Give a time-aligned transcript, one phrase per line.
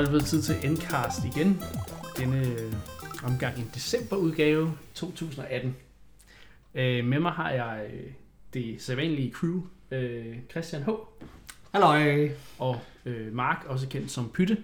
[0.00, 1.62] Er det blevet tid til Endcast igen.
[2.18, 2.72] Denne øh,
[3.24, 5.76] omgang en decemberudgave 2018.
[6.74, 8.10] Øh, med mig har jeg øh,
[8.54, 9.62] det sædvanlige crew.
[9.90, 10.88] Øh, Christian H.
[11.72, 12.30] Halløj.
[12.58, 14.56] Og øh, Mark, også kendt som Pytte.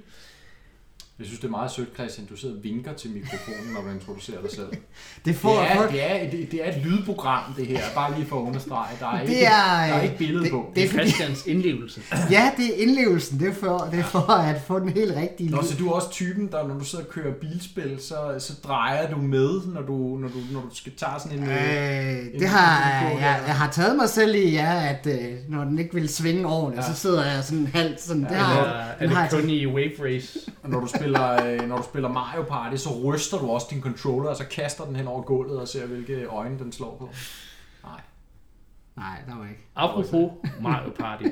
[1.18, 2.26] Jeg synes, det er meget sødt, Christian.
[2.26, 4.66] Du sidder og vinker til mikrofonen, når du introducerer dig selv.
[5.24, 7.80] Det, får Det er, det, er, det, det er et lydprogram, det her.
[7.94, 8.96] Bare lige for at understrege.
[9.00, 10.72] Der er ikke, Det er, der er ikke billede det- på.
[10.74, 12.00] det er Christians indlevelse.
[12.30, 13.40] Ja, det er indlevelsen.
[13.40, 15.68] Det er for, det er for at få den helt rigtige Nå, lyd.
[15.68, 19.10] så du er også typen, der når du sidder og kører bilspil, så, så drejer
[19.10, 21.44] du med, når du, når du, når du skal tage sådan en...
[21.44, 25.32] Øh, Øh, det har, en- jeg, jeg har taget mig selv i, ja, at øh,
[25.48, 26.92] når den ikke vil svinge ordentligt, Ja.
[26.94, 28.22] så sidder jeg sådan halvt sådan.
[28.22, 30.38] Det Ja, har, Eller er den har det jeg kun i Wave Race?
[30.62, 33.82] og når du, spiller, øh, når du spiller Mario Party, så ryster du også din
[33.82, 37.08] controller, og så kaster den hen over gulvet og ser, hvilke øjne den slår på.
[37.84, 38.00] Nej.
[38.96, 39.60] Nej, der var ikke.
[39.74, 41.24] Apropos Mario Party,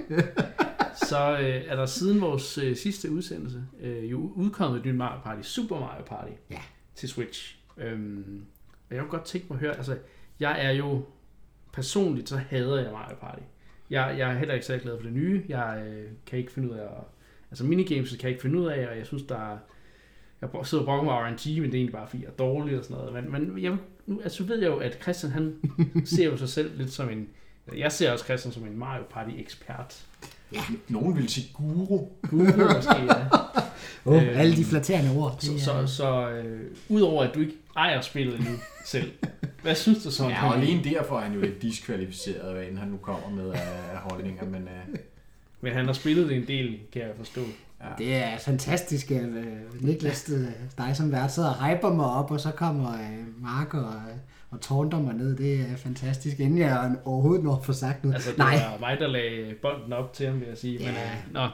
[1.09, 5.21] så øh, er der siden vores øh, sidste udsendelse øh, jo udkommet et nyt Mario
[5.25, 6.61] Party, Super Mario Party, Ja.
[6.95, 7.57] til Switch.
[7.79, 8.45] Øhm,
[8.91, 9.97] og jeg kunne godt tænke mig at høre, altså
[10.41, 11.05] jeg er jo
[11.73, 13.43] personligt, så hader jeg Mario Party.
[13.91, 15.45] Jeg, jeg er heller ikke så glad for det nye.
[15.49, 17.05] Jeg øh, kan ikke finde ud af at,
[17.55, 19.57] altså minigames kan jeg ikke finde ud af, og jeg synes, der er,
[20.43, 22.79] jeg sidder og brokker med RNG, men det er egentlig bare fordi, jeg er dårlig
[22.79, 23.25] og sådan noget.
[23.33, 25.55] Men, men jeg, nu altså, ved jeg jo, at Christian han
[26.15, 27.29] ser jo sig selv lidt som en,
[27.77, 30.05] jeg ser også Christian som en Mario Party ekspert.
[30.89, 32.09] Nogen vil sige guru.
[32.31, 32.45] Guru
[32.77, 33.27] måske, ja.
[34.05, 35.37] Oh, Øhm, alle de flatterende ord.
[35.41, 38.51] Så, det så, er- så øh, udover at du ikke ejer spillet nu
[38.87, 39.13] selv,
[39.63, 42.65] hvad synes du så om Ja, og alene derfor er han jo lidt diskvalificeret, hvad
[42.65, 44.97] end han nu kommer med af holdninger, men øh,
[45.65, 47.41] Men han har spillet det en del, kan jeg forstå.
[47.99, 49.47] Det er fantastisk, at øh,
[49.81, 50.47] Niklas, øh,
[50.79, 53.93] dig som vært, sidder og hyper mig op, og så kommer øh, Mark og,
[54.51, 55.37] og tårnter mig ned.
[55.37, 58.15] Det er fantastisk, inden jeg overhovedet når at få sagt noget.
[58.15, 60.79] Altså, det Nej, var mig, der lagde bolden op til ham, vil jeg sige.
[60.79, 60.91] Men, Ja.
[60.91, 61.49] øh, nå,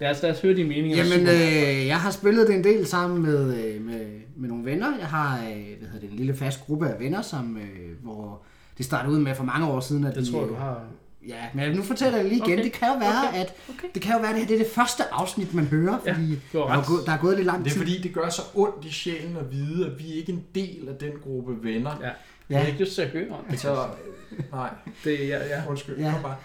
[0.00, 0.96] lad os, lad os høre dine meninger.
[1.04, 4.98] Jamen, øh, jeg har spillet det en del sammen med, øh, med, med nogle venner.
[4.98, 8.42] Jeg har øh, hvad hedder det, en lille fast gruppe af venner, som, øh, hvor
[8.78, 10.04] det startede ud med for mange år siden.
[10.04, 10.80] At det de, tror du har.
[11.28, 12.52] Ja, men nu fortæller jeg lige igen.
[12.52, 12.64] Okay.
[12.64, 13.40] Det kan jo være, Okay.
[13.40, 13.88] at Okay.
[13.94, 16.12] det kan jo være, at det her det er det første afsnit, man hører, Ja,
[16.12, 17.80] fordi har der, er gået, der er gået lidt lang det er tid.
[17.80, 20.88] fordi, det gør så ondt i sjælen at vide, at vi ikke er en del
[20.88, 21.90] af den gruppe venner.
[22.00, 22.06] Ja.
[22.06, 22.12] Ja.
[22.50, 23.60] Jeg har ikke lyst til at høre om det.
[23.60, 24.68] Så, øh, nej,
[25.04, 25.62] det ja, ja.
[25.68, 25.98] undskyld.
[25.98, 26.04] Ja.
[26.06, 26.14] Ja.
[26.22, 26.36] Bare.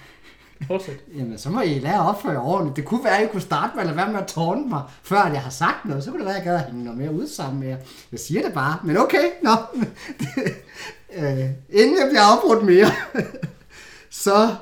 [0.67, 0.95] Fortsæt.
[1.17, 2.75] Jamen, så må I lære at opføre jer ordentligt.
[2.75, 4.81] Det kunne være, at I kunne starte med at lade være med at tårne mig,
[5.03, 6.03] før jeg har sagt noget.
[6.03, 7.77] Så kunne det være, at jeg gad at hænge noget mere ud sammen med jer.
[8.11, 9.51] Jeg siger det bare, men okay, nå.
[11.17, 12.87] øh, inden jeg bliver afbrudt mere,
[14.09, 14.55] så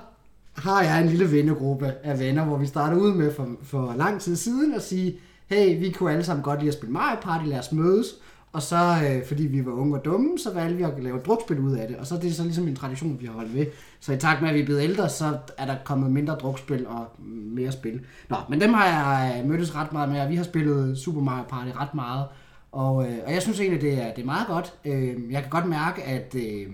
[0.60, 4.22] har jeg en lille vennegruppe af venner, hvor vi starter ud med for, for lang
[4.22, 7.46] tid siden at sige, hey, vi kunne alle sammen godt lide at spille Mario Party,
[7.46, 8.08] lad os mødes.
[8.54, 11.26] Og så, øh, fordi vi var unge og dumme, så valgte vi at lave et
[11.26, 11.98] drukspil ud af det.
[11.98, 13.66] Og så det er det så ligesom en tradition, vi har holdt ved.
[14.00, 16.88] Så i takt med, at vi er blevet ældre, så er der kommet mindre drukspil
[16.88, 18.02] og mere spil.
[18.30, 21.22] Nå, men dem har jeg øh, mødtes ret meget med, og vi har spillet Super
[21.22, 22.26] Mario Party ret meget.
[22.72, 24.74] Og, øh, og jeg synes egentlig, det er, det er meget godt.
[24.86, 26.36] Øh, jeg kan godt mærke, at...
[26.36, 26.68] Øh,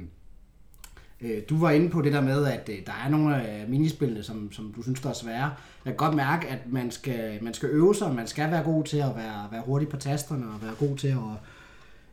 [1.22, 4.24] Øh, du var inde på det der med, at øh, der er nogle af minispillene,
[4.24, 5.52] som, som du synes, der er svære.
[5.86, 8.84] Jeg kan godt mærke, at man skal, man skal øve sig, man skal være god
[8.84, 11.16] til at være, være hurtig på tasterne, og være god til at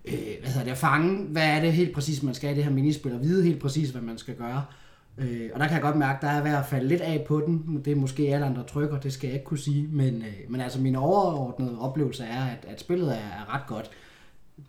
[0.05, 2.65] øh, hvad hedder det, at fange, hvad er det helt præcis, man skal i det
[2.65, 4.65] her minispil, og vide helt præcis, hvad man skal gøre.
[5.19, 7.25] Øh, og der kan jeg godt mærke, at der er ved at falde lidt af
[7.29, 7.83] på den.
[7.85, 9.89] Det er måske alle andre trykker, det skal jeg ikke kunne sige.
[9.93, 13.91] Men, øh, men altså min overordnede oplevelse er, at, at spillet er, er ret godt.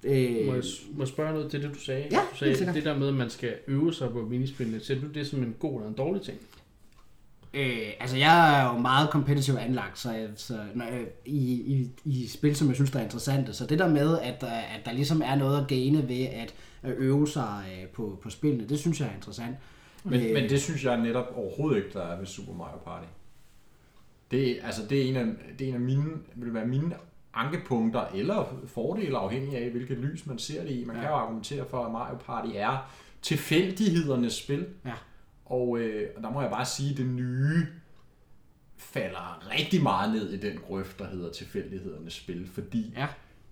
[0.03, 0.63] Øh, Må jeg,
[0.94, 2.07] må jeg spørge noget til det, du sagde?
[2.11, 4.79] Ja, du sagde det der med, at man skal øve sig på minispillene.
[4.79, 6.38] Ser du det som en god eller en dårlig ting?
[7.53, 10.85] Øh, altså, jeg er jo meget competitive anlagt, så, jeg- så når
[11.25, 13.53] i, i, i spil, som jeg synes, der er interessante.
[13.53, 16.53] Så det der med, at der, at der ligesom er noget at gaine ved at,
[16.83, 19.56] at øve sig øh, på, på spillene, det synes jeg er interessant.
[20.03, 23.07] Men, Øh, men det synes jeg netop overhovedet ikke, der er ved Super Mario Party.
[24.31, 25.25] Det, altså, det er en af,
[25.59, 26.06] det er en af mine,
[26.36, 26.95] vil være mine
[27.33, 30.85] ankepunkter eller fordele, afhængig af, hvilket lys man ser det i.
[30.85, 31.01] Man ja.
[31.01, 32.91] kan jo argumentere for, at Mario Party er
[33.21, 34.65] tilfældighedernes spil.
[34.85, 34.94] Ja.
[35.45, 37.68] Og, øh, og der må jeg bare sige, at det nye
[38.77, 42.47] falder rigtig meget ned i den grøft, der hedder tilfældighedernes spil.
[42.53, 43.07] Fordi Ja.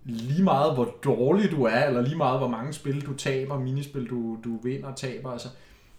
[0.05, 4.09] lige meget hvor dårlig du er, eller lige meget hvor mange spil du taber, minispil
[4.09, 5.47] du, du vinder og taber, altså,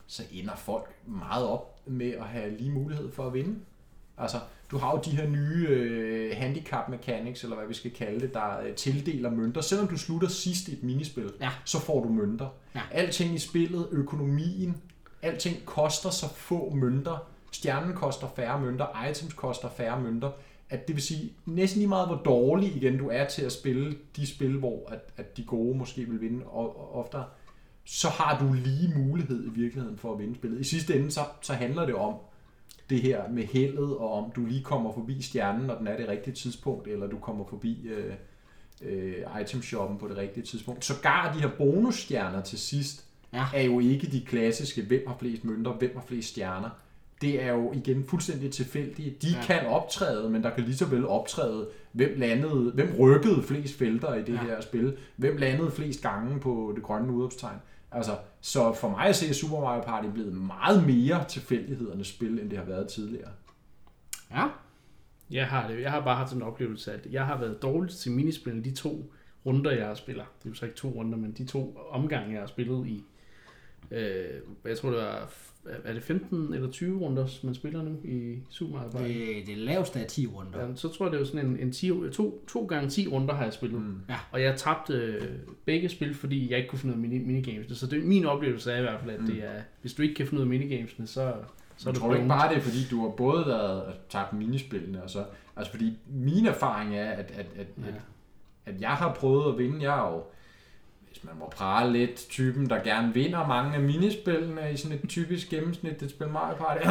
[0.06, 3.58] så ender folk meget op med at have lige mulighed for at vinde.
[4.22, 4.38] Altså,
[4.70, 8.34] du har jo de her nye øh, handicap mechanics, eller hvad vi skal kalde det,
[8.34, 9.60] der øh, tildeler mønter.
[9.60, 11.50] Selvom du slutter sidst i et minispil, Ja.
[11.64, 12.48] så får du mønter.
[12.74, 12.80] Ja.
[12.90, 14.76] Alting i spillet, økonomien,
[15.22, 17.26] alting koster så få mønter.
[17.52, 20.30] Stjernen koster færre mønter, items koster færre mønter.
[20.70, 23.96] At det vil sige, næsten lige meget hvor dårlig igen du er til at spille
[24.16, 27.24] de spil, hvor at, at de gode måske vil vinde og, og oftere,
[27.84, 30.60] så har du lige mulighed i virkeligheden for at vinde spillet.
[30.60, 32.14] I sidste ende, så, så handler det om,
[32.90, 36.08] det her med heldet, og om du lige kommer forbi stjernen, når den er det
[36.08, 38.12] rigtige tidspunkt, eller du kommer forbi øh,
[38.82, 40.84] øh, itemshoppen på det rigtige tidspunkt.
[40.84, 43.44] Sågar de her bonusstjerner til sidst, Ja.
[43.54, 46.70] er jo ikke de klassiske, hvem har flest mønter, hvem har flest stjerner.
[47.20, 49.14] Det er jo igen fuldstændig tilfældige.
[49.22, 49.42] De Ja.
[49.46, 54.14] kan optræde, men der kan lige så vel optræde, hvem landede, hvem rykkede flest felter
[54.14, 54.38] i det ja.
[54.38, 57.56] her spil, hvem landede flest gange på det grønne udopstegn.
[57.92, 62.38] Altså, så for mig at se, er Super Mario Party blevet meget mere tilfældighedernes spil,
[62.38, 63.30] end det har været tidligere.
[64.30, 64.48] Ja.
[65.30, 65.80] Jeg har, det.
[65.80, 69.12] jeg har bare haft en oplevelse at jeg har været dårlig til minispil de to
[69.46, 70.24] runder, jeg har spillet.
[70.38, 73.04] Det er jo så ikke to runder, men de to omgange, jeg har spillet i.
[73.90, 75.32] Øh, jeg tror, det var
[75.84, 79.04] er det 15 eller 20 runder, man spiller nu i Super Mario Party?
[79.04, 80.60] Det, det laveste er 10 runder.
[80.60, 83.34] Ja, så tror jeg, det var sådan en, en 10, to, to gange 10 runder
[83.34, 83.80] har jeg spillet.
[83.82, 83.96] Mm.
[84.08, 84.16] Ja.
[84.32, 85.22] Og jeg tabte øh,
[85.64, 87.76] begge spil, fordi jeg ikke kunne finde ud af mini, minigamesene.
[87.76, 89.26] Så det, min oplevelse er i hvert fald, at Mm.
[89.26, 91.32] det er, hvis du ikke kan finde ud af minigamesene, så, så er
[91.86, 95.02] Jeg det tror du ikke bare, det er fordi, du har både været tabt minispillene,
[95.02, 95.24] og så,
[95.56, 97.88] altså fordi min erfaring er, at, at, at, Ja.
[97.88, 97.94] at,
[98.74, 99.82] at jeg har prøvet at vinde.
[99.82, 100.22] Jeg er jo,
[101.22, 105.08] hvis man må prale lidt, typen, der gerne vinder mange af minispillene i sådan et
[105.08, 106.86] typisk gennemsnitligt spil Mario Party.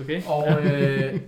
[0.00, 0.22] Okay?
[0.26, 1.20] og øh,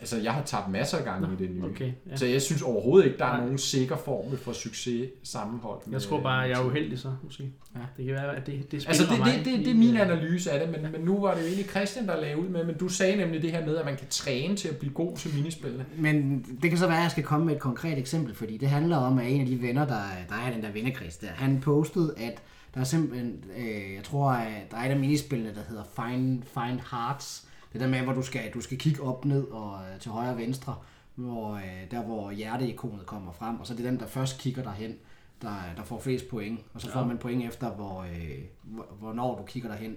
[0.00, 1.64] altså, jeg har tabt masser af gange i det nye.
[1.64, 2.16] Okay, ja.
[2.16, 3.40] Så jeg synes overhovedet ikke, der er Nej.
[3.40, 5.82] nogen sikker formel for succes sammenholdt.
[5.92, 7.42] Jeg tror bare, jeg er uheldig så, måske.
[7.74, 7.80] Ja.
[7.96, 9.44] Det kan være, at det, det Altså, spiller det, mig.
[9.44, 11.66] det, det, det er min analyse af det, men, men nu var det jo egentlig
[11.66, 14.06] Christian, der lavede ud med, men du sagde nemlig det her med, at man kan
[14.10, 15.84] træne til at blive god til minispillene.
[15.96, 18.68] Men det kan så være, at jeg skal komme med et konkret eksempel, fordi det
[18.68, 21.60] handler om, at en af de venner, der, der er den der vennekreds der, han
[21.60, 22.42] postede, at
[22.74, 26.42] der er simpelthen, øh, jeg tror, at der er et af minispillene, der hedder Find,
[26.42, 27.42] Find Hearts.
[27.76, 30.30] Det der med, hvor du skal, du skal kigge op, ned og øh, til højre
[30.30, 30.74] og venstre,
[31.14, 34.62] hvor, øh, der hvor hjerteikonet kommer frem, og så er det den, der først kigger
[34.62, 34.94] derhen,
[35.42, 37.06] der, der får flest point, og så får Ja.
[37.06, 39.94] man point efter, hvor, øh, hvor, hvornår du kigger derhen.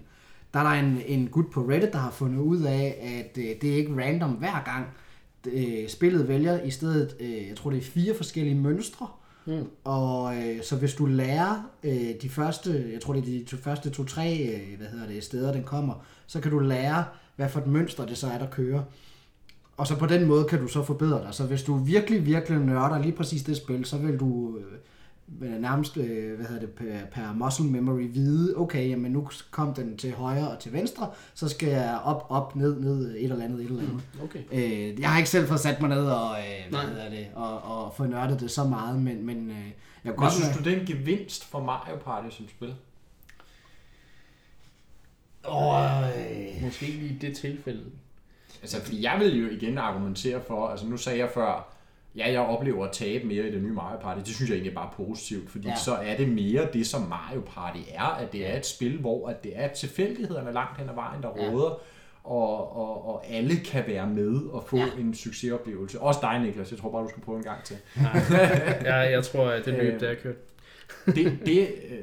[0.54, 3.50] Der er der en, en gut på Reddit, der har fundet ud af, at øh,
[3.62, 4.86] det er ikke random hver gang,
[5.48, 9.08] øh, spillet vælger i stedet, øh, jeg tror det er fire forskellige mønstre,
[9.46, 9.68] Mm.
[9.84, 13.58] og øh, så hvis du lærer øh, de første, jeg tror det er de to,
[13.58, 15.94] første to-tre, øh, hvad hedder det, steder den kommer,
[16.28, 17.04] så kan du lære,
[17.40, 18.82] hvad for et mønster det så er, der kører.
[19.78, 21.34] Og så på den måde kan du så forbedre dig.
[21.34, 24.58] Så hvis du virkelig, virkelig nørder lige præcis det spil, så vil du
[25.42, 29.74] øh, nærmest, øh, hvad hedder det, per, per muscle memory vide, okay, jamen nu kom
[29.74, 33.44] den til højre og til venstre, så skal jeg op, op, ned, ned, et eller
[33.44, 34.02] andet, et eller andet.
[34.24, 34.40] Okay.
[34.52, 37.62] Øh, jeg har ikke selv fået sat mig ned og, øh, hvad hedder det, og,
[37.62, 39.72] og få nørdet det så meget, men, men øh, jeg kunne
[40.04, 42.76] Hvad godt synes du, det er en gevinst for Mario Party som spil?
[45.48, 47.84] Åh, øh, Måske ikke lige i det tilfælde.
[48.62, 51.74] Altså, fordi jeg vil jo igen argumentere for, altså nu sagde jeg før,
[52.16, 54.20] ja, jeg oplever at tabe mere i det nye Mario Party.
[54.26, 55.72] Det synes jeg egentlig er bare positivt, fordi Ja.
[55.74, 55.78] ja.
[55.78, 59.28] så er det mere det, som Mario Party er, at det er et spil, hvor
[59.28, 61.50] at det er tilfældighederne langt hen ad vejen, der Ja.
[61.50, 61.82] råder,
[62.24, 64.86] og, og, og alle kan være med og få Ja.
[64.98, 65.02] ja.
[65.02, 66.00] en succesoplevelse.
[66.00, 66.72] Også dig, Niklas.
[66.72, 67.78] Jeg tror bare, du skal prøve en gang til.
[68.02, 68.12] Nej.
[68.96, 70.00] jeg, jeg tror, at det løb, Øh.
[70.00, 70.36] der er kørt.
[71.06, 71.98] det, det øh,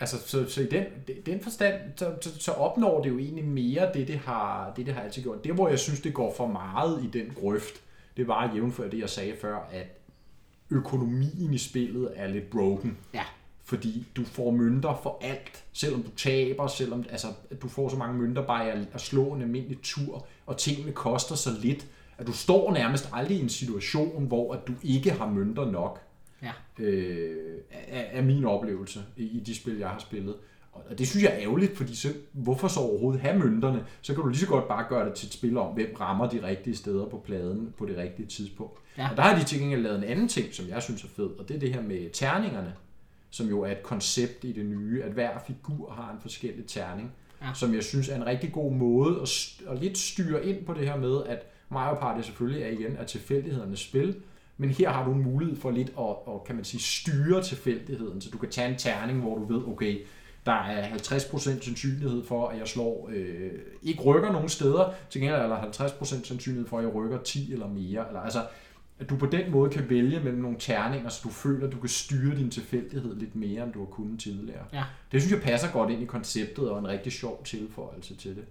[0.00, 0.84] altså, så, så i den,
[1.26, 4.94] den forstand, så, så, så opnår det jo egentlig mere det, det har, det, det
[4.94, 5.44] har altid gjort.
[5.44, 7.74] Det, hvor jeg synes, det går for meget i den grøft,
[8.16, 9.86] det var jævnfør det, jeg sagde før, at
[10.70, 12.98] økonomien i spillet er lidt broken.
[13.14, 13.24] Ja.
[13.64, 17.26] Fordi du får mønter for alt, selvom du taber, selvom altså,
[17.62, 21.34] du får så mange mønter bare at, at slå en almindelig tur, og tingene koster
[21.34, 21.86] så lidt,
[22.18, 26.00] at du står nærmest aldrig i en situation, hvor at du ikke har mønter nok
[26.42, 26.52] ja.
[26.84, 30.34] øh, er, er min oplevelse i, i de spil, jeg har spillet.
[30.72, 33.84] Og det synes jeg er ærgerligt, fordi så, hvorfor så overhovedet have mønterne?
[34.02, 36.28] Så kan du lige så godt bare gøre det til et spil om, hvem rammer
[36.28, 38.78] de rigtige steder på pladen på det rigtige tidspunkt.
[38.98, 39.10] Ja.
[39.10, 41.30] Og der har de til gengæld lavet en anden ting, som jeg synes er fed,
[41.38, 42.74] og det er det her med terningerne,
[43.30, 47.12] som jo er et koncept i det nye, at hver figur har en forskellig terning,
[47.42, 47.46] Ja.
[47.54, 49.28] som jeg synes er en rigtig god måde at,
[49.68, 53.06] at lidt styre ind på det her med, at Mario Party selvfølgelig er igen af
[53.06, 54.16] tilfældighedernes spil,
[54.60, 58.20] men her har du en mulighed for lidt at, at kan man sige, styre tilfældigheden,
[58.20, 59.98] så du kan tage en terning, hvor du ved, okay,
[60.46, 63.50] der er 50% sandsynlighed for, at jeg slår, øh,
[63.82, 67.52] ikke rykker nogen steder, til gengæld er der 50% sandsynlighed for, at jeg rykker 10
[67.52, 68.08] eller mere.
[68.08, 68.46] Eller, altså,
[68.98, 71.78] at du på den måde kan vælge mellem nogle terninger, så du føler, at du
[71.78, 74.64] kan styre din tilfældighed lidt mere, end du har kunnet tidligere.
[74.72, 74.84] Ja.
[75.12, 78.44] Det synes jeg passer godt ind i konceptet, og en rigtig sjov tilføjelse til det.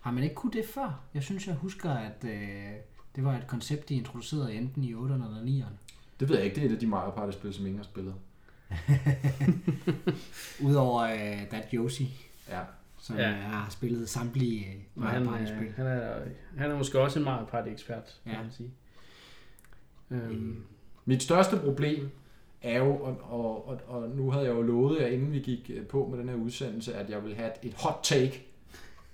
[0.00, 1.00] Har man ikke kunne det før?
[1.14, 2.72] Jeg synes, jeg husker, at øh,
[3.16, 5.74] det var et koncept, de introducerede enten i 8'erne eller 9'erne.
[6.20, 8.14] Det ved jeg ikke, det er et af de Mario Party-spil, som ingen har spillet.
[10.68, 12.60] Udover øh, That Yoshi, Ja.
[12.98, 13.30] som Ja.
[13.30, 14.66] har spillet samtlige
[14.96, 15.66] Og Mario han, Party-spil.
[15.68, 16.20] øh, han, er,
[16.56, 18.42] han er måske også en Mario Party-ekspert, kan Ja.
[18.42, 18.70] man sige.
[20.10, 20.64] Øhm,
[21.04, 22.10] Mit største problem
[22.62, 25.70] er jo, og, og, og, og nu havde jeg jo lovet jer, inden vi gik
[25.88, 28.46] på med den her udsendelse, at jeg vil have et hot take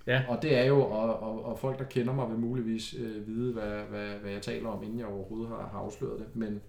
[0.07, 0.23] Ja.
[0.29, 3.53] Og det er jo, og, og, og folk, der kender mig, vil muligvis øh, vide,
[3.53, 6.37] hvad, hvad, hvad jeg taler om, inden jeg overhovedet har, har afsløret det.
[6.37, 6.61] Men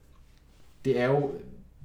[0.86, 1.32] det er jo,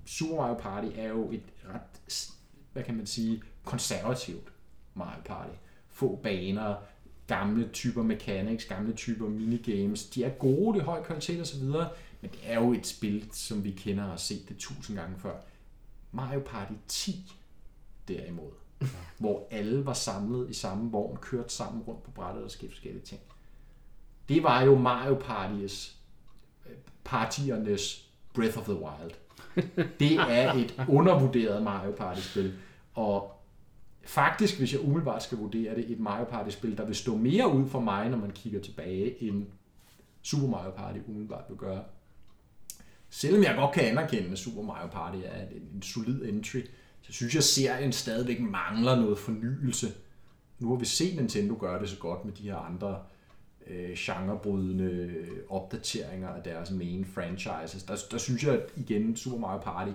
[0.06, 1.42] Super Mario Party er jo et
[1.74, 2.32] ret,
[2.72, 4.52] hvad kan man sige, konservativt
[4.94, 5.54] Mario Party.
[5.88, 6.74] Få baner,
[7.26, 10.04] gamle typer mechanics, gamle typer minigames.
[10.04, 11.88] De er gode, det er høj kvalitet og så videre,
[12.20, 15.18] men det er jo et spil, som vi kender og har set det tusind gange
[15.18, 15.34] før.
[16.12, 17.32] Mario Party 10
[18.08, 18.50] derimod,
[19.18, 23.04] hvor alle var samlet i samme vogn, kørt sammen rundt på brættet og skete forskellige
[23.04, 23.20] ting.
[24.28, 25.96] Det var jo Mario Party's,
[26.66, 29.14] øh, partiernes Breath of the Wild.
[30.00, 32.54] Det er et undervurderet Mario Party-spil,
[32.94, 33.30] og
[34.04, 37.68] faktisk, hvis jeg umiddelbart skal vurdere det, et Mario Party-spil, der vil stå mere ud
[37.68, 39.46] for mig, når man kigger tilbage, end
[40.22, 41.84] Super Mario Party umiddelbart vil gøre.
[43.10, 46.60] Selvom jeg godt kan anerkende, at Super Mario Party er en, en solid entry,
[47.06, 49.86] så synes jeg, at serien stadigvæk mangler noget fornyelse.
[50.58, 52.98] Nu har vi set Nintendo gøre det så godt med de her andre
[53.66, 55.14] øh, genrebrydende
[55.48, 57.82] opdateringer af deres main franchises.
[57.82, 59.92] Der, der synes jeg at igen, Super Mario Party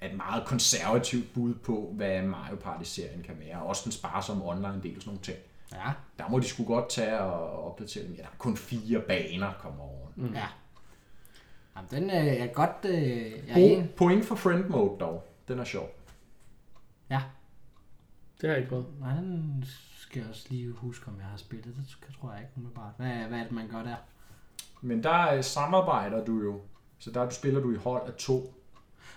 [0.00, 3.62] er et meget konservativt bud på, hvad Mario Party-serien kan være.
[3.62, 5.38] Også den sparsomme online-del og sådan nogle ting.
[5.72, 8.12] Ja, Der må de sgu godt tage og opdatere dem.
[8.14, 10.06] Ja, der er kun fire baner, kommer over.
[10.16, 10.34] mm.
[10.34, 10.46] ja.
[11.76, 12.76] Jamen, den øh, er godt...
[12.84, 13.90] Øh, jeg er Po- enig.
[13.96, 15.24] point for friend mode dog.
[15.48, 15.88] Den er sjov.
[17.10, 17.22] Ja,
[18.40, 18.86] Det har jeg ikke prøvet.
[19.00, 19.64] nej, den
[19.98, 21.74] skal jeg også lige huske, om jeg har spillet.
[21.76, 22.92] Det tror jeg ikke umiddelbart.
[22.96, 23.96] Hvad, hvad er det, man gør der?
[24.80, 26.60] Men der øh, samarbejder du jo.
[26.98, 28.54] Så der du spiller du i hold af to.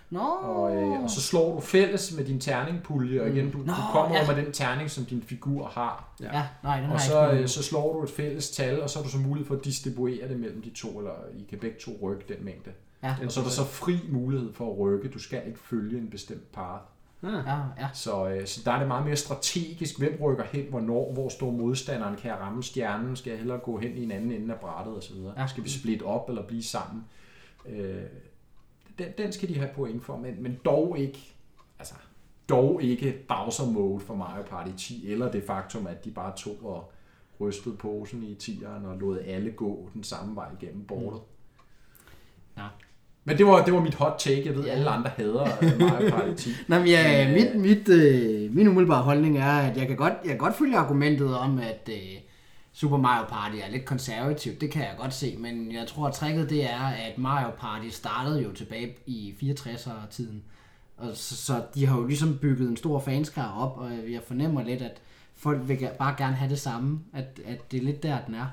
[0.10, 3.22] Nå, Og, øh, og så slår du fælles med din terningpulje.
[3.22, 4.22] Og igen, du, du Nå, kommer ja.
[4.22, 4.36] ja.
[4.36, 6.14] med den terning, som din figur har.
[6.20, 8.82] Ja, nej, den har Og jeg så, ikke øh, så slår du et fælles tal,
[8.82, 11.44] og så har du så mulighed for at distribuere det mellem de to, eller I
[11.50, 12.72] kan begge to rykke den mængde.
[13.04, 15.10] Ja, Og så er der så fri mulighed for at rykke.
[15.10, 16.84] Du skal ikke følge en bestemt path.
[17.24, 17.34] Ah.
[17.46, 17.90] ja, ja.
[17.94, 21.52] Så, øh, så der er det meget mere strategisk, hvem rykker hen, hvornår, hvor står
[21.52, 24.60] modstanderen, kan jeg ramme stjernen, skal jeg hellere gå hen i en anden ende af
[24.60, 25.16] brættet osv.
[25.38, 25.48] Ja.
[25.48, 27.04] Skal vi splitte op eller blive sammen?
[27.66, 28.04] Øh,
[28.98, 31.34] den, den skal de have point for, men, men dog ikke,
[31.80, 31.96] altså,
[32.50, 36.66] dog ikke Bowser mode for Mario Party 10, eller det faktum, at de bare tog
[36.66, 36.92] og
[37.40, 41.22] rystede posen i tieren og lod alle gå den samme vej igennem bordet.
[42.58, 42.68] Ja.
[43.26, 44.44] Men det var, det var mit hot take.
[44.46, 46.50] Jeg ved, alle andre hader øh, Mario Party 10.
[46.68, 50.14] Nå, men ja, Men, mit, mit, øh, min umiddelbare holdning er, at jeg kan godt,
[50.24, 52.20] jeg kan godt følge argumentet om, at øh,
[52.74, 54.62] Super Mario Party er lidt konservativt.
[54.62, 57.88] Det kan jeg godt se, men jeg tror, at tricket det er, at Mario Party
[57.90, 60.44] startede jo tilbage i 64'er-tiden.
[60.98, 64.64] Og så, så de har jo ligesom bygget en stor fanskar op, og jeg fornemmer
[64.64, 65.02] lidt, at
[65.36, 67.00] folk vil bare gerne have det samme.
[67.14, 68.48] At, at det er lidt der, den er.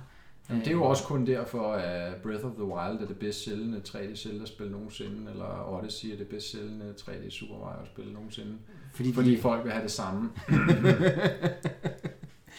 [0.50, 3.44] Jamen, det er jo også kun derfor, at Breath of the Wild er det bedst
[3.44, 8.52] sælgende 3D Zelda-spil nogensinde, eller Odyssey er det bedst sælgende 3D Super Mario-spil nogensinde.
[8.94, 10.30] Fordi, Fordi de, folk vil have det samme.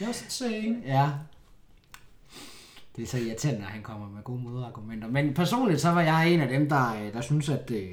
[0.07, 0.83] Just saying.
[0.86, 1.10] Ja.
[2.95, 5.07] Det er så irriterende, når han kommer med gode modargumenter.
[5.07, 7.89] Men personligt, så var jeg en af dem, der, øh, der synes, at det,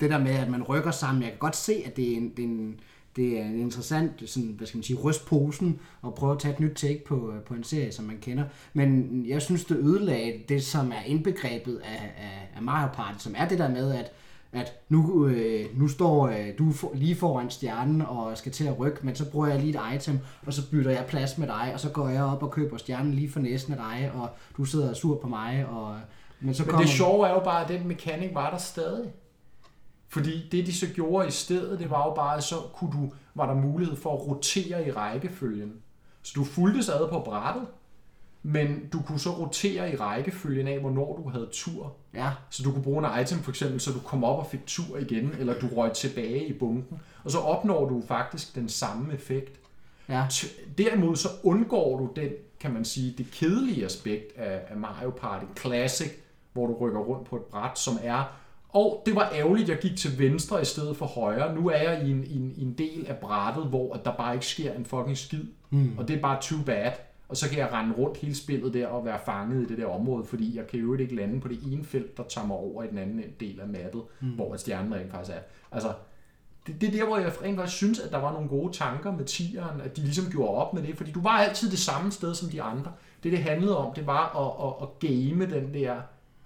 [0.00, 2.30] det der med, at man rykker sammen, jeg kan godt se, at det er en,
[2.36, 2.80] det er en,
[3.16, 6.60] det er en interessant, sådan, hvad skal man sige, rystposen, og prøve at tage et
[6.60, 8.44] nyt take på, øh, på en serie, som man kender.
[8.72, 13.34] Men jeg synes, det ødelagde det, som er indbegrebet af, af, af Mario Party, som
[13.36, 14.12] er det der med, at
[14.52, 18.78] at nu, øh, nu står øh, du for, lige foran stjernen og skal til at
[18.78, 21.70] rykke, men så bruger jeg lige et item, og så bytter jeg plads med dig,
[21.74, 24.64] og så går jeg op og køber stjernen lige for næsten af dig, og du
[24.64, 25.96] sidder sur på mig, og,
[26.40, 26.86] men så Men kommer...
[26.86, 29.10] det sjove er jo bare, at den mekanik var der stadig.
[30.08, 33.12] Fordi det, de så gjorde i stedet, det var jo bare, at så kunne du,
[33.34, 35.72] var der mulighed for at rotere i rækkefølgen.
[36.22, 37.66] Så du fulgte ad på brættet,
[38.42, 41.96] men du kunne så rotere i rækkefølgen af, hvornår du havde tur.
[42.14, 44.66] Ja, Så du kunne bruge en item for eksempel, så du kom op og fik
[44.66, 47.00] tur igen, eller du røg tilbage i bunken.
[47.24, 49.60] Og så opnår du faktisk den samme effekt.
[50.08, 50.26] ja,
[50.78, 55.44] Derimod så undgår du den, kan man sige, det kedelige aspekt af, af Mario Party
[55.60, 56.10] Classic,
[56.52, 58.24] hvor du rykker rundt på et bræt, som er,
[58.68, 61.54] og det var ærgerligt, jeg gik til venstre i stedet for højre.
[61.54, 64.12] Nu er jeg i en, i en, i en del af brættet, hvor at der
[64.12, 65.44] bare ikke sker en fucking skid.
[65.70, 65.98] Mm.
[65.98, 66.92] Og det er bare too bad.
[67.28, 69.86] Og så kan jeg rende rundt hele spillet der og være fanget i det der
[69.86, 72.82] område, fordi jeg kan jo ikke lande på det ene felt, der tager mig over
[72.82, 74.28] i den anden del af mappet, mm.
[74.28, 75.40] hvor stjernen rent faktisk er.
[75.72, 75.92] Altså,
[76.66, 79.12] det, det er der, hvor jeg rent faktisk synes, at der var nogle gode tanker
[79.12, 82.12] med tieren, at de ligesom gjorde op med det, fordi du var altid det samme
[82.12, 82.92] sted som de andre.
[83.22, 85.96] Det, det handlede om, det var at, at, at game den der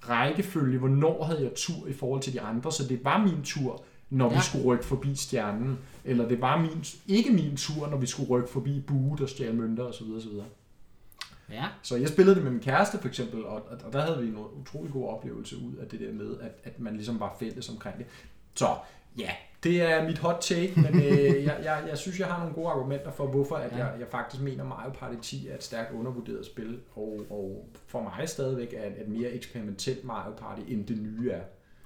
[0.09, 3.83] rækkefølge, hvornår havde jeg tur i forhold til de andre, så det var min tur,
[4.11, 4.37] når ja.
[4.37, 8.31] Vi skulle rykke forbi stjernen, eller det var min, ikke min tur, når vi skulle
[8.31, 10.05] rykke forbi Bue, der stjal mønter osv.
[10.17, 10.31] osv.
[11.51, 14.23] ja, Så jeg spillede det med min kæreste for eksempel, og, og, og der havde
[14.23, 17.37] vi en utrolig god oplevelse ud af det der med, at, at man ligesom var
[17.39, 18.07] fælles omkring det.
[18.55, 18.77] Så
[19.19, 19.31] ja,
[19.65, 22.69] Det er mit hot take, men øh, jeg, jeg, jeg synes, jeg har nogle gode
[22.69, 23.77] argumenter for, hvorfor at Ja.
[23.77, 28.03] jeg, jeg faktisk mener, Mario Party 10 er et stærkt undervurderet spil, og, og for
[28.03, 31.41] mig stadigvæk er et, et mere eksperimentelt Mario Party, end det nye er.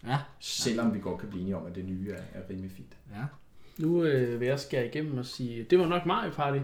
[0.07, 0.19] Ja.
[0.41, 2.97] Selvom vi godt kan blive enige om, at det nye er, er rimelig fint.
[3.15, 3.23] Ja.
[3.79, 6.59] Nu øh, vil jeg skære igennem og sige, det var nok Mario Party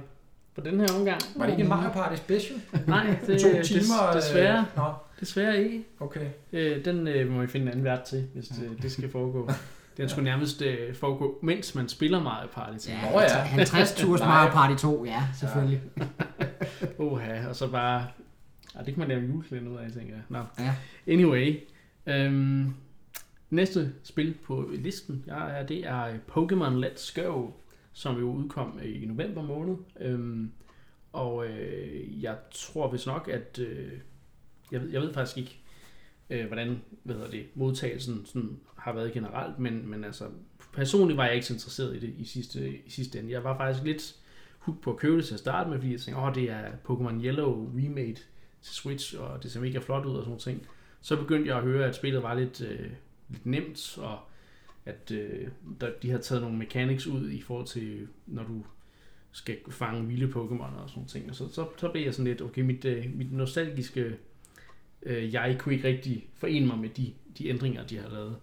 [0.54, 1.20] på den her omgang.
[1.36, 2.60] Var det ikke en Mario Party special?
[2.86, 4.08] Nej, det, to des, timer?
[4.08, 5.84] øh, desværre, Nå, desværre ikke.
[6.00, 6.26] okay.
[6.52, 9.50] Øh, den øh, må vi finde en anden vært til, hvis det, det skal foregå.
[9.96, 12.88] Den skulle nærmest øh, foregå, mens man spiller Mario Party.
[12.88, 13.12] Ja, Ja.
[13.12, 13.42] Nå ja.
[13.58, 14.20] 50 tours.
[14.20, 15.80] Mario Party 2, ja, selvfølgelig.
[16.98, 18.06] Oha, og så bare...
[18.74, 20.22] Ah, det kan man lave en julekalender ud af, tænker jeg.
[20.28, 20.38] Nå.
[20.58, 20.74] Ja.
[21.06, 21.60] Anyway.
[22.06, 22.74] Øhm,
[23.50, 27.50] næste spil på listen, ja, ja, det er Pokémon Let's Go,
[27.92, 29.76] som jo udkom i november måned.
[30.00, 30.52] Øhm,
[31.12, 33.58] og øh, jeg tror vist nok, at...
[33.58, 33.92] Øh,
[34.72, 35.61] jeg, ved, jeg ved faktisk ikke,
[36.32, 40.24] øh, hvordan hvad hedder det, modtagelsen sådan, har været generelt, men, men altså,
[40.72, 43.30] personligt var jeg ikke så interesseret i det i sidste, i sidste ende.
[43.32, 44.16] Jeg var faktisk lidt
[44.58, 46.50] hooked på at købe det til at starte med, fordi jeg tænkte, åh, oh, det
[46.50, 48.16] er Pokémon Yellow remade
[48.62, 50.66] til Switch, og det ser mega flot ud og sådan noget ting.
[51.00, 52.90] Så begyndte jeg at høre, at spillet var lidt, øh,
[53.28, 54.18] lidt nemt, og
[54.84, 55.48] at øh,
[55.80, 58.64] der, de har taget nogle mechanics ud i forhold til, når du
[59.32, 61.30] skal fange vilde Pokémon og sådan nogle ting.
[61.30, 64.16] Og så, så, så blev jeg sådan lidt, okay, mit, øh, mit nostalgiske
[65.02, 68.36] øh, jeg kunne ikke rigtig forene mig med de, de ændringer, de har lavet.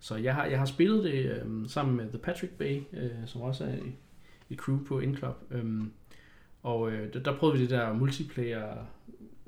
[0.00, 3.40] Så jeg har, jeg har spillet det øh, sammen med The Patrick Bay, øh, som
[3.40, 3.92] også er et,
[4.50, 5.36] et crew på Inclub.
[5.50, 5.82] Øh,
[6.62, 8.86] og øh, der, der prøvede vi det der multiplayer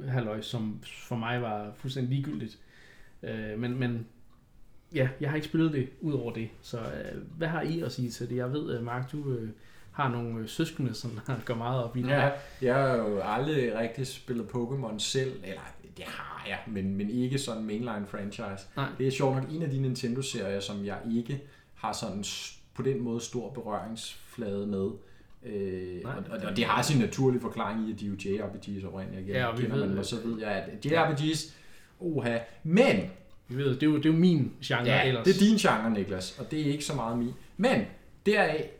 [0.08, 2.58] halløj, som for mig var fuldstændig ligegyldigt.
[3.22, 4.06] Øh, men, men
[4.94, 6.48] ja, jeg har ikke spillet det ud over det.
[6.62, 8.36] Så øh, hvad har I at sige til det?
[8.36, 9.48] Jeg ved, øh, Mark, du øh,
[9.92, 12.08] har nogle øh, søskende, som går meget op i det.
[12.08, 12.30] Ja,
[12.62, 15.60] jeg har jo aldrig rigtig spillet Pokémon selv, eller
[15.96, 18.66] det har jeg, men, men ikke sådan mainline franchise.
[18.76, 18.88] Nej.
[18.98, 21.42] Det er sjovt nok en af de Nintendo-serier, som jeg ikke
[21.74, 22.24] har sådan
[22.74, 24.90] på den måde stor berøringsflade med.
[25.42, 26.12] Øh, Nej.
[26.16, 29.28] og, og, og, det har sin naturlige forklaring i, at de er jo JRPG's oprindeligt.
[29.28, 31.52] Ja, og vi ved, man, og så ved jeg, at JRPG's,
[32.00, 33.10] oha, men
[33.48, 35.24] Vi ved, det er jo, det er jo min genre Ja, ellers.
[35.24, 37.32] det er din genre, Niklas, og det er ikke så meget min.
[37.56, 37.82] Men
[38.26, 38.70] deraf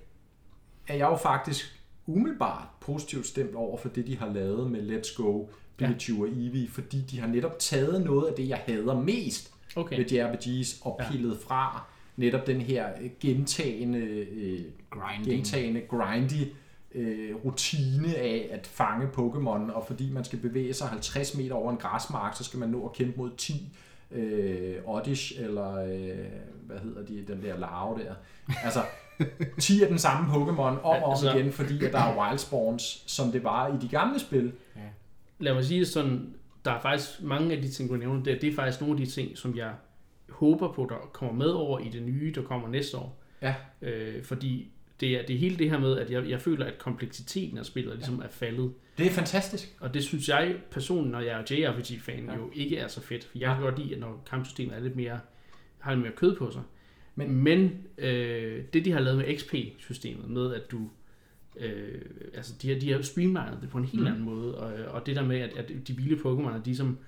[0.89, 5.17] er jeg jo faktisk umiddelbart positivt stemt over for det, de har lavet med Let's
[5.23, 9.53] Go, Pikachu og Eevee, fordi de har netop taget noget af det, jeg hader mest
[9.77, 9.97] Okay.
[9.99, 11.11] ved JRPGs og Ja.
[11.11, 11.85] pillet fra
[12.17, 14.61] netop den her øh, gentagende, øh,
[14.91, 15.27] Grinding.
[15.37, 16.47] gentagende grindy
[16.95, 21.71] øh, rutine af at fange Pokémon, og fordi man skal bevæge sig 50 meter over
[21.71, 23.73] en græsmark, så skal man nå at kæmpe mod 10
[24.13, 26.17] øh, Oddish, eller øh,
[26.67, 28.15] hvad hedder de, den der larve der.
[28.65, 28.81] Altså,
[29.61, 33.03] 10 af den samme Pokémon om og om Altså- igen, fordi at der er Wildspawns,
[33.07, 34.53] som det var i de gamle spil.
[35.39, 38.49] Lad mig sige sådan, der er faktisk mange af de ting, du nævner der, det
[38.49, 39.73] er faktisk nogle af de ting, som jeg
[40.29, 43.23] håber på, der kommer med over i det nye, der kommer næste år.
[43.43, 43.55] Ja.
[43.83, 44.69] Øh, fordi
[45.01, 47.95] det er, det hele det her med, at jeg, jeg føler, at kompleksiteten af spillet
[47.95, 48.73] ligesom er faldet.
[48.99, 49.77] Det er fantastisk.
[49.81, 52.35] Og det synes jeg personligt, når jeg er JRPG-fan, ja.
[52.37, 53.25] jo ikke er så fedt.
[53.25, 55.21] For jeg kan godt lide, at når kampsystemet er lidt mere,
[55.79, 56.63] har lidt mere kød på sig.
[57.15, 60.89] Men- Men, Men øh, det, de har lavet med XP-systemet, med at du
[61.61, 62.01] øh,
[62.35, 64.07] altså de har, de har streamlinet det på en helt mm.
[64.07, 66.99] anden måde, og, og det der med, at, at de vilde Pokémon, de som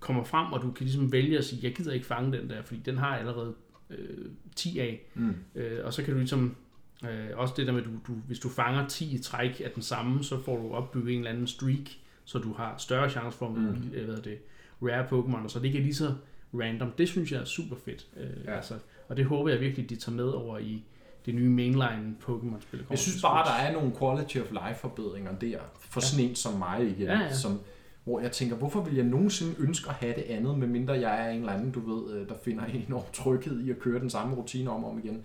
[0.00, 2.62] kommer frem, og du kan ligesom vælge at sige, jeg gider ikke fange den der,
[2.62, 3.54] fordi den har jeg allerede
[3.90, 5.34] øh, 10 af, Mm.
[5.54, 6.56] øh, og så kan du ligesom,
[7.04, 9.82] øh, også det der med, du, du, hvis du fanger 10 i træk af den
[9.82, 11.88] samme, så får du opbygget en eller anden streak,
[12.24, 13.58] så du har større chance for at Mm.
[13.60, 13.68] mm.
[13.74, 14.38] hvad hedder det,
[14.82, 16.14] rare Pokémon, og så det ikke er lige så
[16.54, 16.90] random.
[16.98, 18.06] Det synes jeg er super fedt.
[18.16, 18.56] Øh, ja.
[18.56, 18.74] altså,
[19.08, 20.82] og det håber jeg virkelig, de tager med over i
[21.26, 22.84] det nye mainline Pokémon-spil.
[22.90, 25.58] Jeg synes bare, der er nogle quality of life forbedringer der,
[25.90, 27.32] for sådan en som mig igen, Ja, ja.
[27.34, 27.60] Som,
[28.04, 31.30] hvor jeg tænker, hvorfor vil jeg nogensinde ønske at have det andet, medmindre jeg er
[31.30, 34.10] en eller anden, du ved, øh, der finder en enorm tryghed i at køre den
[34.10, 35.22] samme rutine om og om igen.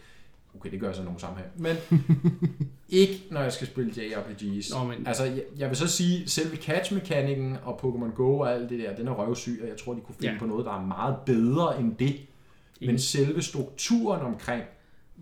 [0.56, 1.50] Okay, det gør jeg så nogle sammenhæng.
[1.58, 1.76] Men
[2.90, 4.72] ikke, når jeg skal spille JRPGs.
[4.74, 8.70] Nå, men- Altså, jeg, jeg vil så sige, selve catch-mekanikken og Pokémon Go og alt
[8.70, 10.40] det der, den er røvsyg, og jeg tror, de kunne finde Ja.
[10.40, 12.16] på noget, der er meget bedre end det.
[12.82, 14.64] Men selve strukturen omkring,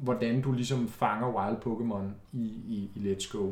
[0.01, 3.51] hvordan du ligesom fanger wild Pokémon i, i, i Let's Go,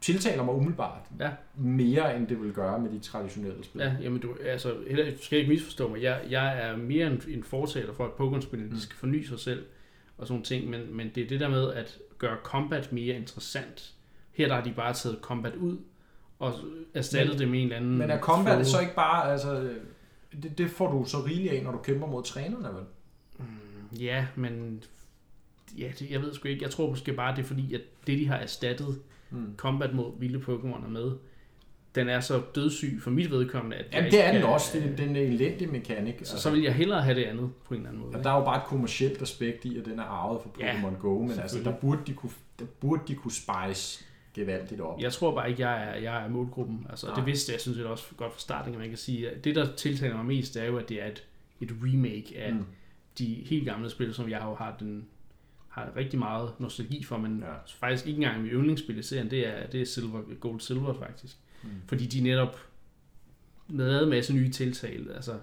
[0.00, 1.30] tiltaler mig umiddelbart Ja.
[1.56, 3.80] mere, end det vil gøre med de traditionelle spil.
[3.80, 6.02] Ja, jamen du, altså, heller, du skal ikke misforstå mig.
[6.02, 8.76] Jeg, jeg er mere en, en fortaler for, at Pokémon-spillene Mm.
[8.78, 9.64] skal forny sig selv
[10.18, 13.16] og sådan nogle ting, men, men det er det der med at gøre combat mere
[13.16, 13.94] interessant.
[14.32, 15.76] Her der har de bare taget combat ud
[16.38, 16.52] og
[16.94, 17.98] erstattet Men- det med en eller anden...
[17.98, 18.64] Men er combat flow.
[18.64, 19.74] så ikke bare, altså,
[20.42, 22.84] det, det får du så rigeligt af, når du kæmper mod trænerne, vel?
[23.38, 24.82] Mm, Ja, men...
[25.78, 26.62] Ja, det, jeg ved sgu ikke.
[26.62, 28.98] Jeg tror måske bare, det er fordi, at det, de har erstattet
[29.30, 29.54] Mm.
[29.56, 31.12] combat mod vilde Pokémoner med,
[31.94, 34.78] den er så dødssyg for mit vedkommende, at Jamen, det er den kan- også.
[34.78, 36.14] Det, den er elendig mekanik.
[36.22, 38.16] Så, så vil jeg hellere have det andet på en eller anden måde.
[38.18, 40.72] Og der er jo bare et kommersielt aspekt i, at den er arvet fra Ja,
[40.72, 45.00] Pokémon Go, men altså, der burde de kunne, der burde de kunne spice gevaldigt op.
[45.00, 46.86] Jeg tror bare ikke, jeg er, jeg er målgruppen.
[46.90, 47.16] Altså, Nej.
[47.16, 49.30] det vidste jeg synes jeg også godt fra starten, at man kan sige.
[49.30, 51.24] At det, der tiltaler mig mest, det er jo, at det er et,
[51.60, 52.64] et remake af mm.
[53.18, 55.06] de helt gamle spil, som jeg jo har, den,
[55.74, 57.54] har rigtig meget nostalgi for, men Ja.
[57.66, 61.36] faktisk ikke engang mit yndlingsspil i serien, det er, det er Silver, Gold Silver faktisk.
[61.62, 61.68] Mm.
[61.86, 62.58] Fordi de netop
[63.68, 65.38] lavede en masse nye tiltag, altså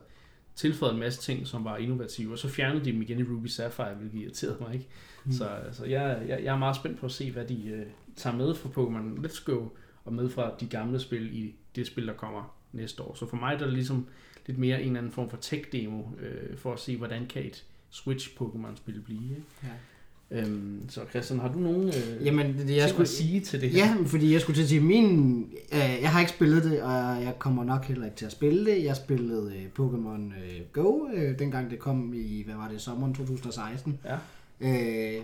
[0.56, 3.48] tilføjet en masse ting, som var innovative, og så fjernede de dem igen i Ruby
[3.48, 4.88] Sapphire, hvilket irriterede mig, ikke?
[5.26, 5.32] Mm.
[5.32, 8.36] Så altså, jeg, jeg, jeg er meget spændt på at se, hvad de øh, tager
[8.36, 9.68] med fra Pokémon Let's Go,
[10.06, 13.16] og med fra de gamle spil i det spil, der kommer næste år.
[13.16, 14.08] Så for mig der er det ligesom
[14.48, 17.66] lidt mere en eller anden form for tech-demo, øh, for at se, hvordan kan et
[17.92, 19.30] Switch-Pokémon-spil blive.
[19.30, 19.44] Ikke?
[19.64, 19.68] Ja.
[20.32, 23.70] Øhm, så Christian, har du nogen øh, Jamen, det, jeg skulle at sige til det
[23.70, 23.86] her?
[23.86, 25.42] Ja, fordi jeg skulle til at sige, min,
[25.74, 28.72] øh, jeg har ikke spillet det, og jeg kommer nok heller ikke til at spille
[28.72, 28.84] det.
[28.84, 33.14] Jeg spillede øh, Pokémon øh, Go, øh, dengang det kom i, hvad var det, sommeren
[33.14, 34.00] 2016.
[34.06, 34.18] Ja.
[34.62, 35.24] Øh,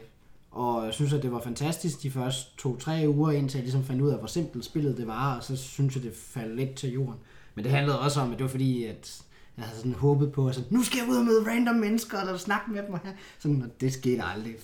[0.52, 4.02] og jeg synes, at det var fantastisk de første to-tre uger, indtil jeg ligesom fandt
[4.02, 6.91] ud af, hvor simpelt spillet det var, og så synes jeg, det faldt lidt til
[6.91, 7.20] jorden.
[7.56, 9.22] Men det handlede også om, at det var fordi, at
[9.58, 12.17] jeg havde sådan håbet på, at sådan, nu skal jeg ud og møde random mennesker,
[12.34, 12.93] og snakke med dem.
[12.93, 13.12] Og her.
[13.39, 14.56] Sådan, og det skete aldrig.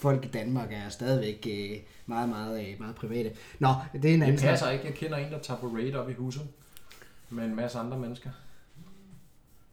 [0.00, 3.32] Folk i Danmark er stadigvæk øh, meget, meget, øh, meget private.
[3.58, 4.50] Nå, det er en anden Det snak.
[4.50, 4.84] passer ikke.
[4.84, 6.42] Jeg kender en, der tager på raid op i huset
[7.30, 8.30] med en masse andre mennesker.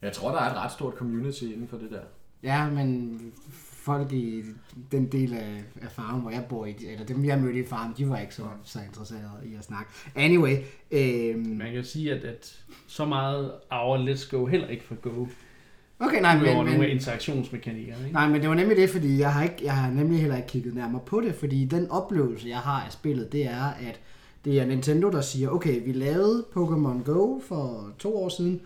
[0.02, 2.02] Jeg tror, der er et ret stort community inden for det der.
[2.44, 3.20] Ja, men
[3.88, 4.43] folk i
[4.91, 7.93] den del af, af farmen, hvor jeg bor i, eller dem jeg mødte i farmen,
[7.97, 9.91] de var ikke så, så interesserede i at snakke.
[10.15, 10.56] Anyway,
[10.91, 14.95] øhm, Man kan jo sige, at, at så meget arver Let's Go heller ikke for
[14.95, 15.26] Go,
[16.00, 18.04] okay, nej, men, nogle men, interaktionsmekanikkerne.
[18.04, 18.13] Ikke?
[18.13, 20.47] nej, men det var nemlig det, fordi jeg har, ikke, jeg har nemlig heller ikke
[20.47, 24.00] kigget nærmere på det, fordi den oplevelse, jeg har af spillet, det er, at
[24.45, 28.62] det er Nintendo, der siger, okay, vi lavede Pokémon Go for to år siden,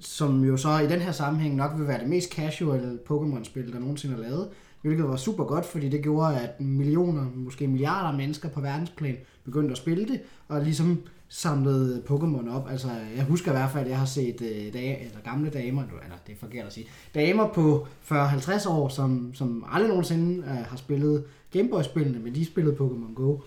[0.00, 3.78] som jo så i den her sammenhæng nok vil være det mest casual Pokémon-spil, der
[3.78, 4.48] nogensinde er lavet.
[4.82, 9.16] Hvilket var super godt, fordi det gjorde, at millioner, måske milliarder af mennesker på verdensplan
[9.44, 12.70] begyndte at spille det, og ligesom samlede Pokémon op.
[12.70, 15.82] Altså, jeg husker i hvert fald, at jeg har set øh, dage, eller gamle damer,
[15.82, 20.66] eller det er forkert at sige, damer på 40-50 år, som, som aldrig nogensinde øh,
[20.66, 23.38] har spillet Gameboy-spillene, men de spillede Pokémon Go.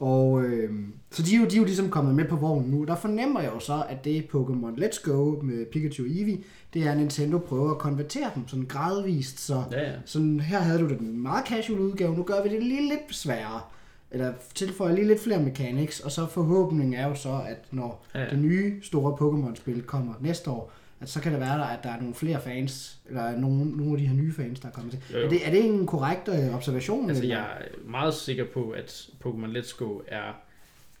[0.00, 0.70] Og øh,
[1.10, 2.84] så de er, jo, de er jo ligesom kommet med på vognen nu.
[2.84, 6.38] Der fornemmer jeg jo så, at det Pokémon Let's Go med Pikachu og Eevee,
[6.74, 9.40] det er, at Nintendo prøver at konvertere dem sådan gradvist.
[9.40, 9.92] Så Ja, ja.
[10.04, 13.60] sådan, her havde du den meget casual udgave, nu gør vi det lige lidt sværere.
[14.10, 18.22] Eller tilføjer lige lidt flere mechanics, og så forhåbningen er jo så, at når Ja,
[18.22, 18.30] ja.
[18.30, 21.90] det nye store Pokémon-spil kommer næste år, at så kan det være der, at der
[21.90, 24.92] er nogle flere fans, eller nogle, nogle af de her nye fans, der er kommet
[24.92, 25.02] til.
[25.12, 25.24] Jo, jo.
[25.24, 27.08] Er det, er det en korrekt øh, observation?
[27.08, 27.36] Altså, eller?
[27.36, 30.32] jeg er meget sikker på, at Pokémon Let's Go er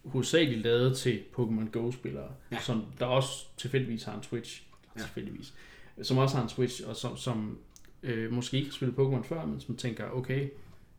[0.04, 2.58] hovedsageligt lavet til Pokémon Go-spillere, Ja.
[2.60, 4.62] som der også tilfældigvis har en Switch,
[4.96, 5.00] ja.
[5.00, 5.54] tilfældigvis,
[6.02, 7.58] som også har en Switch, og som, som
[8.02, 10.48] øh, måske ikke har spillet Pokémon før, men som tænker, okay,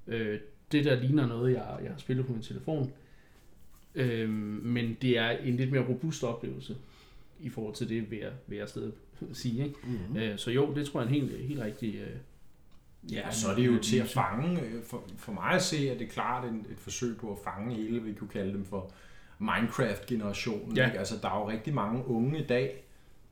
[0.07, 0.39] øh,
[0.71, 2.91] det der ligner noget, jeg, jeg har spillet på min telefon,
[3.95, 4.29] øh,
[4.63, 6.75] men det er en lidt mere robust oplevelse
[7.39, 8.91] i forhold til det, vil jeg, vil jeg stadig
[9.34, 9.63] sige.
[9.65, 9.76] Ikke?
[9.84, 10.17] Mm-hmm.
[10.17, 11.95] Øh, så jo, det tror jeg er en helt, helt rigtig...
[11.95, 12.15] Øh,
[13.12, 14.62] Ja, så er det jo til at fange.
[14.62, 17.38] øh, For, for mig at se, at det er klart et, et forsøg på at
[17.43, 18.91] fange hele, vi kunne kalde dem for
[19.39, 20.76] Minecraft-generationen.
[20.78, 20.86] Ja.
[20.86, 21.00] Ikke?
[21.00, 22.84] Altså, der er jo rigtig mange unge i dag,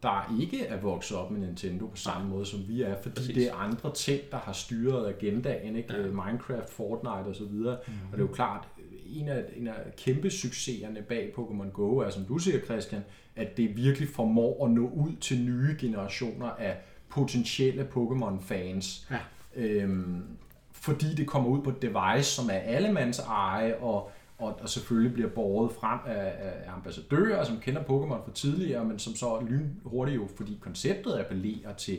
[0.03, 3.35] der ikke er vokset op med Nintendo på samme måde, som vi er, fordi Præcis.
[3.35, 5.75] det er andre ting, der har styret agendaen.
[5.75, 5.93] Ikke?
[5.93, 5.99] Ja.
[6.01, 6.07] Ja.
[6.07, 7.43] Minecraft, Fortnite osv.
[7.43, 7.67] Mm-hmm.
[8.11, 8.67] Og det er jo klart,
[9.05, 13.01] en af, en af kæmpe succeserne bag Pokémon Go er, som du siger, Christian,
[13.35, 16.77] at det virkelig formår at nå ud til nye generationer af
[17.09, 19.07] potentielle Pokémon-fans.
[19.11, 19.19] Ja.
[19.55, 20.23] Øhm,
[20.71, 25.13] fordi det kommer ud på et device, som er allemands eje, og, og, og selvfølgelig
[25.13, 30.15] bliver båret frem af, af ambassadører, som kender Pokémon fra tidligere, men som så lynhurtigt
[30.15, 31.97] jo, fordi konceptet appellerer til,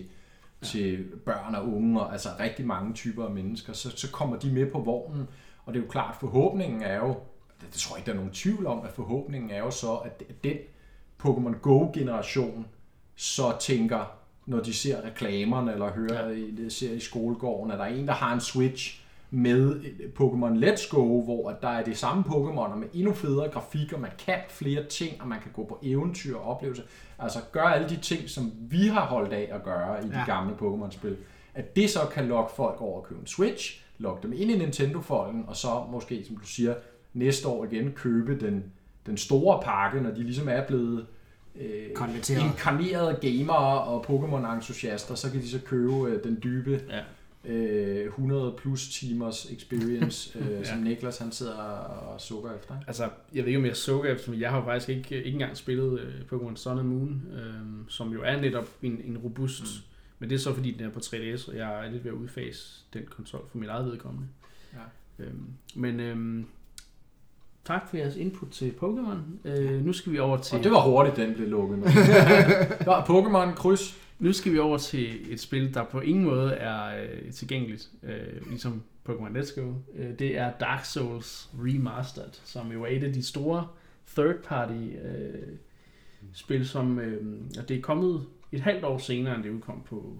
[0.62, 0.66] ja.
[0.66, 4.52] til børn og unge, og altså rigtig mange typer af mennesker, så, så kommer de
[4.52, 5.28] med på vognen,
[5.66, 7.08] og det er jo klart, forhåbningen er jo,
[7.60, 9.94] det, det tror jeg ikke, der er nogen tvivl om, at forhåbningen er jo så,
[9.94, 10.56] at den
[11.24, 12.66] Pokémon Go-generation
[13.16, 14.12] så tænker,
[14.46, 16.34] når de ser reklamerne eller hører, ja.
[16.34, 19.00] det ser i skolegården, at der er en, der har en Switch
[19.30, 19.80] med
[20.20, 24.00] Pokémon Let's Go, hvor at der er det samme Pokémon med endnu federe grafik, og
[24.00, 26.82] man kan flere ting, og man kan gå på eventyr og oplevelser.
[27.18, 30.24] Altså gør alle de ting, som vi har holdt af at gøre i de Ja.
[30.24, 31.16] gamle Pokémon-spil.
[31.54, 34.56] At det så kan lokke folk over at købe en Switch, lokke dem ind i
[34.58, 36.74] Nintendo-folden, og så måske, som du siger,
[37.14, 38.64] næste år igen købe den,
[39.06, 41.06] den store pakke, når de ligesom er blevet
[41.60, 42.42] øh, Konverteret.
[42.42, 47.00] inkarnerede gamere og Pokémon-entusiaster, så kan de så købe øh, den dybe ja.
[47.52, 50.64] øh, 100 plus timers experience, øh, Ja.
[50.64, 52.74] som Niklas han sidder og sukker efter.
[52.74, 52.84] ikke?
[52.86, 53.02] Altså,
[53.34, 55.56] jeg ved ikke, om jeg sukker efter, men jeg har jo faktisk ikke, ikke engang
[55.56, 59.62] spillet øh, Pokémon Sun and Moon, øh, som jo er netop en, en robust...
[59.62, 59.92] Mm.
[60.18, 62.16] Men det er så, fordi den er på 3DS, og jeg er lidt ved at
[62.16, 64.28] udfase den konsol for mit eget vedkommende.
[64.72, 65.24] Ja.
[65.24, 66.46] Øhm, men øhm,
[67.64, 69.48] tak for jeres input til Pokémon.
[69.48, 70.58] Øh, nu skal vi over til...
[70.58, 71.84] Og det var hurtigt, den blev lukket.
[71.84, 73.98] Der var Pokémon kryds.
[74.18, 78.48] Nu skal vi over til et spil, der på ingen måde er øh, tilgængeligt, øh,
[78.48, 79.72] ligesom Pokémon Let's Go.
[79.96, 83.66] Øh, det er Dark Souls Remastered, som jo er et af de store
[84.18, 85.48] third-party øh,
[86.32, 90.18] spil, som øh, og det er kommet et halvt år senere, end det udkom på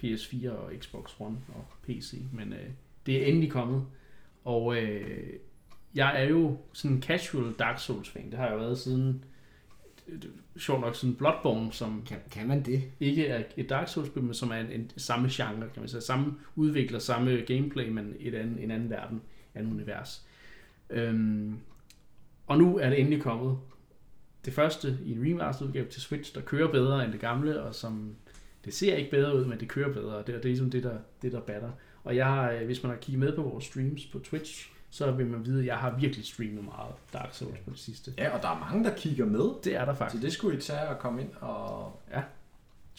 [0.00, 2.70] PS4 og Xbox One og PC, men øh,
[3.06, 3.84] det er endelig kommet.
[4.44, 5.26] Og øh,
[5.94, 8.30] jeg er jo sådan en casual Dark Souls-fan.
[8.30, 9.24] Det har jeg været siden,
[10.56, 12.82] sjovt nok siden Bloodborne, som Kan, kan man det?
[13.00, 16.00] ikke er et Dark Souls-spil, men som er en, en samme genre, kan man sige.
[16.00, 20.26] Samme udvikler, samme gameplay, men et anden, en anden verden, et andet univers.
[20.90, 21.56] Øhm,
[22.46, 23.58] og nu er det endelig kommet.
[24.44, 27.74] Det første i en remastered udgave til Switch, der kører bedre end det gamle, og
[27.74, 28.14] som
[28.64, 30.70] det ser ikke bedre ud, men det kører bedre, og det, og det er ligesom
[30.70, 31.70] det, der, det, der batter.
[32.04, 35.10] Og jeg har, øh, hvis man har kigget med på vores streams på Twitch, så
[35.10, 38.12] vil man vide, at jeg har virkelig streamet meget Dark Souls på det sidste.
[38.18, 39.50] Ja, og der er mange, der kigger med.
[39.64, 40.22] Det er der Så faktisk.
[40.22, 42.00] det skulle I tage og komme ind og,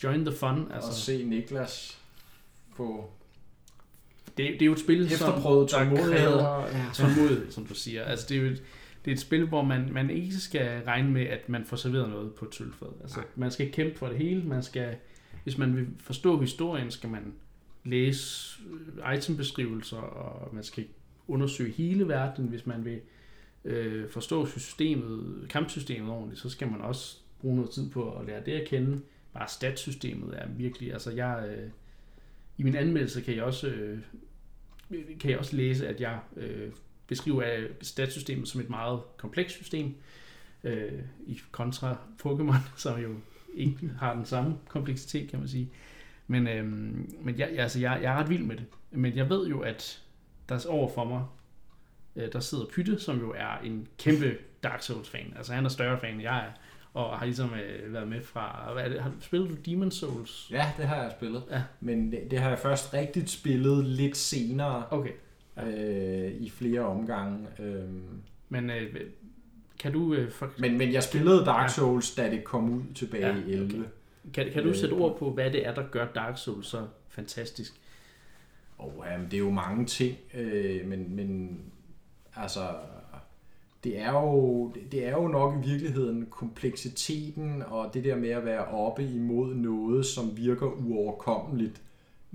[0.04, 0.72] Join the fun.
[0.74, 0.90] altså.
[0.90, 2.00] Og se Niklas
[2.76, 3.10] få
[4.38, 6.86] det, det er jo et spil, som efterprøvet der kræver Ja.
[6.94, 8.04] tålmodighed, som du siger.
[8.04, 8.64] Altså, det er jo et,
[9.06, 12.10] det er et spil, hvor man, man ikke skal regne med, at man får serveret
[12.10, 12.88] noget på et sølvfad.
[13.02, 14.44] Altså, man skal kæmpe for det hele.
[14.44, 14.96] Man skal,
[15.44, 17.34] hvis man vil forstå historien, skal man
[17.84, 18.60] læse
[19.08, 20.86] øh, itembeskrivelser, og man skal
[21.28, 22.50] undersøge hele verdenen.
[22.50, 23.00] Hvis man vil
[23.66, 28.46] øh, forstå systemet, kampsystemet ordentligt, så skal man også bruge noget tid på at lære
[28.46, 29.02] det at kende.
[29.34, 31.70] Bare statsystemet er virkelig, altså jeg, øh,
[32.58, 34.00] i min anmeldelse kan jeg også, øh,
[35.20, 36.72] kan jeg også læse, at jeg øh,
[37.08, 39.96] beskriver statsystemet som et meget komplekst system,
[40.64, 43.16] øh, i kontra Pokémon, som jo
[43.56, 45.70] ikke har den samme kompleksitet, kan man sige.
[46.28, 46.66] Men, øh,
[47.22, 48.66] men jeg, altså, jeg, jeg er ret vild med det.
[48.92, 50.02] Men jeg ved jo, at
[50.50, 51.24] der er over for mig,
[52.16, 55.34] øh, der sidder Pytte, som jo er en kæmpe Dark Souls-fan.
[55.38, 56.52] Altså han er større fan, end jeg er,
[56.94, 58.74] og har ligesom øh, været med fra...
[58.74, 59.02] Hvad er det?
[59.02, 60.48] Har, spillet du Demon Souls?
[60.52, 61.44] Ja, det har jeg spillet.
[61.52, 61.64] Ja.
[61.80, 65.12] Men det, det har jeg først rigtigt spillet lidt senere Okay,
[65.64, 67.48] øh, i flere omgange.
[67.60, 67.84] Øh,
[68.50, 68.96] men øh,
[69.80, 70.14] kan du...
[70.14, 71.68] Øh, for, men, men jeg spillede Dark Ja.
[71.74, 73.66] Souls, da det kom ud tilbage Ja, i 11.
[73.66, 73.84] okay.
[74.34, 77.74] kan, kan du sætte ord på, hvad det er, der gør Dark Souls så fantastisk?
[78.78, 81.60] Og jamen, det er jo mange ting, øh, men, men
[82.36, 82.60] altså,
[83.84, 88.46] det er, jo, det er jo nok i virkeligheden kompleksiteten og det der med at
[88.46, 91.82] være oppe imod noget, som virker uoverkommeligt,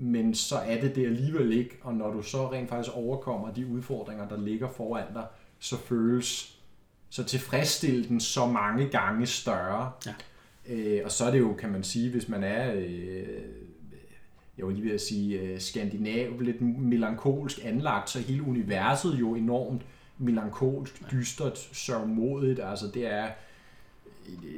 [0.01, 3.67] men så er det det alligevel ikke, og når du så rent faktisk overkommer de
[3.67, 5.25] udfordringer, der ligger foran dig,
[5.59, 6.59] så føles
[7.09, 9.91] så tilfredsstille den så mange gange større.
[10.05, 10.13] Ja.
[10.69, 13.25] Øh, og så er det jo, kan man sige, hvis man er øh,
[14.57, 19.35] jeg var lige ved at sige, øh, skandinav, lidt melankolsk anlagt, så hele universet jo
[19.35, 19.81] enormt
[20.17, 22.59] melankolsk, dystert, sørgmodigt.
[22.59, 23.27] Altså det er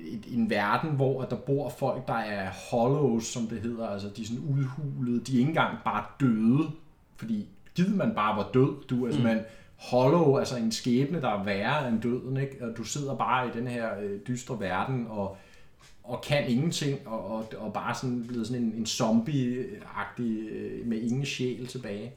[0.05, 4.09] et, en verden, hvor at der bor folk, der er hollows, som det hedder, altså
[4.17, 6.69] de er sådan udhulede, de er ikke engang bare døde,
[7.15, 9.27] fordi givet man bare var død, du, altså mm.
[9.27, 9.41] man
[9.75, 12.65] hollow, altså en skæbne, der er værre end døden, ikke?
[12.65, 15.37] og du sidder bare i den her øh, dystre verden, og
[16.03, 21.01] og kan ingenting, og, og, og bare sådan blevet sådan en, en zombie-agtig øh, med
[21.01, 22.13] ingen sjæl tilbage.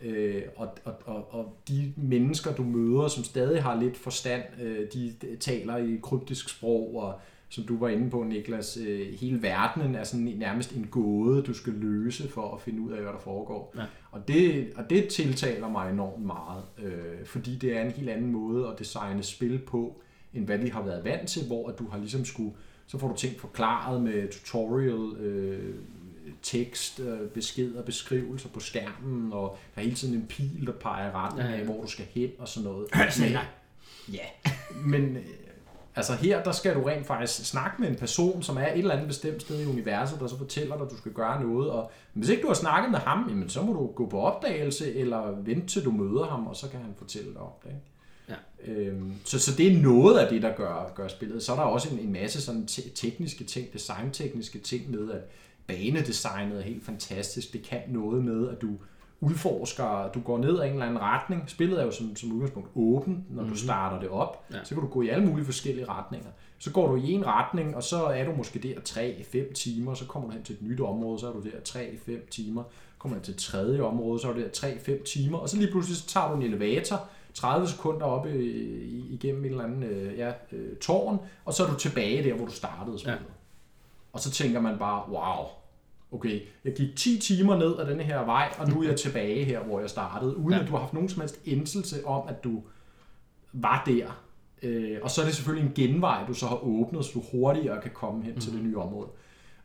[0.00, 4.86] Øh, og, og, og, og de mennesker, du møder, som stadig har lidt forstand, øh,
[4.94, 9.94] de taler i kryptisk sprog, og som du var inde på, Niklas, øh, hele verdenen
[9.94, 13.18] er sådan nærmest en gåde, du skal løse for at finde ud af, hvad der
[13.18, 13.74] foregår.
[13.76, 13.82] Ja.
[14.10, 18.32] Og, det, og det tiltaler mig enormt meget, øh, fordi det er en helt anden
[18.32, 20.00] måde at designe spil på,
[20.34, 22.52] end hvad vi har været vant til, hvor at du har ligesom skulle
[22.86, 25.74] så får du ting forklaret med tutorial, øh,
[26.44, 31.12] tekst, øh, beskeder, beskrivelser på skærmen, og der er hele tiden en pil, der peger
[31.24, 31.64] retning Ja, af, ja.
[31.64, 32.86] hvor du skal hen og sådan noget.
[33.10, 33.32] sagde
[34.08, 34.14] Men-.
[34.14, 34.50] Ja,
[34.84, 35.22] men øh,
[35.96, 38.94] altså her, der skal du rent faktisk snakke med en person, som er et eller
[38.94, 41.90] andet bestemt sted i universet, der så fortæller dig, at du skal gøre noget, og
[42.12, 45.40] hvis ikke du har snakket med ham, jamen, så må du gå på opdagelse, eller
[45.40, 47.68] vente til du møder ham, og så kan han fortælle dig om det.
[47.70, 47.80] Ikke?
[48.28, 48.34] Ja.
[48.72, 51.42] Øhm, så, så det er noget af det, der gør, gør spillet.
[51.42, 55.20] Så er der også en, en masse sådan te- tekniske ting, designtekniske ting med, at
[55.66, 57.52] banedesignet er helt fantastisk.
[57.52, 58.68] Det kan noget med, at du
[59.20, 61.44] udforsker, du går ned ad en eller anden retning.
[61.46, 63.54] Spillet er jo som, som udgangspunkt åbent, når mm-hmm.
[63.54, 64.44] du starter det op.
[64.52, 64.64] Ja.
[64.64, 66.28] Så kan du gå i alle mulige forskellige retninger.
[66.58, 68.74] Så går du i en retning, og så er du måske der
[69.48, 72.28] 3-5 timer, så kommer du hen til et nyt område, så er du der 3-5
[72.30, 72.62] timer.
[72.98, 76.06] kommer jeg til tredje område, så er det 3-5 timer, og så lige pludselig så
[76.06, 80.32] tager du en elevator, 30 sekunder op i, i, igennem en eller anden øh, ja,
[80.52, 83.20] øh, tårn, og så er du tilbage der, hvor du startede spillet.
[83.20, 83.43] Ja.
[84.14, 85.46] Og så tænker man bare, wow,
[86.12, 89.44] okay, jeg gik 10 timer ned ad denne her vej, og nu er jeg tilbage
[89.44, 90.62] her, hvor jeg startede, uden ja.
[90.62, 92.62] at du har haft nogen som helst indselse om, at du
[93.52, 94.24] var der.
[94.62, 97.82] Øh, og så er det selvfølgelig en genvej, du så har åbnet, så du hurtigere
[97.82, 98.40] kan komme hen mm.
[98.40, 99.08] til det nye område.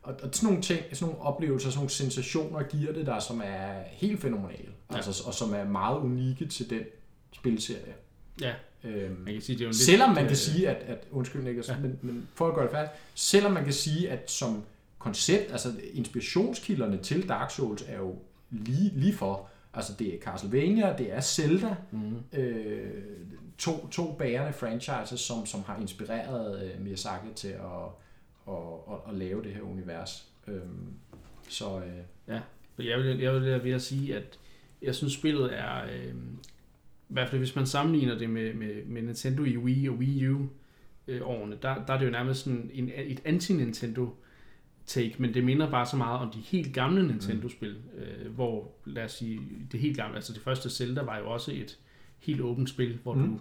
[0.02, 3.40] Og, og sådan nogle ting, sådan nogle oplevelser, sådan nogle sensationer giver det der, som
[3.44, 4.96] er helt fænomenale, ja.
[4.96, 6.82] altså, og som er meget unikke til den
[7.32, 7.94] spilserie.
[8.40, 8.52] Ja,
[8.84, 11.06] Øhm, man kan sige, det er jo selvom lidt, man kan øh, sige, at, at
[11.10, 11.74] undskyld Niklas, Ja.
[11.74, 11.80] ja.
[11.80, 14.62] men, men for at gøre det færdigt, selvom man kan sige, at som
[14.98, 18.14] koncept, altså inspirationskilderne til Dark Souls er jo
[18.50, 22.16] lige, lige for, altså det er Castlevania, det er Zelda, Mhm.
[22.40, 22.90] øh,
[23.58, 27.58] to, to bærende franchises, som, som har inspireret øh, Miyazaki til at,
[28.48, 28.54] at,
[28.90, 30.26] at, at lave det her univers.
[30.48, 30.92] Øhm,
[31.48, 31.78] så
[32.28, 32.38] øh,
[32.76, 34.38] For Jeg vil, jeg vil ved at sige, at
[34.82, 35.84] jeg synes, spillet er...
[35.84, 36.14] Øh,
[37.10, 40.28] I hvert fald hvis man sammenligner det med, med, med Nintendo i Wii og Wii
[40.28, 40.38] U
[41.08, 44.00] øh, årene, der, der er det jo nærmest sådan en, et anti-Nintendo
[44.86, 49.04] take, men det minder bare så meget om de helt gamle Nintendo-spil, øh, hvor, lad
[49.04, 49.40] os sige,
[49.72, 51.78] det helt gamle, altså det første Zelda var jo også et
[52.18, 53.28] helt åbent spil, hvor Mm.
[53.28, 53.38] du,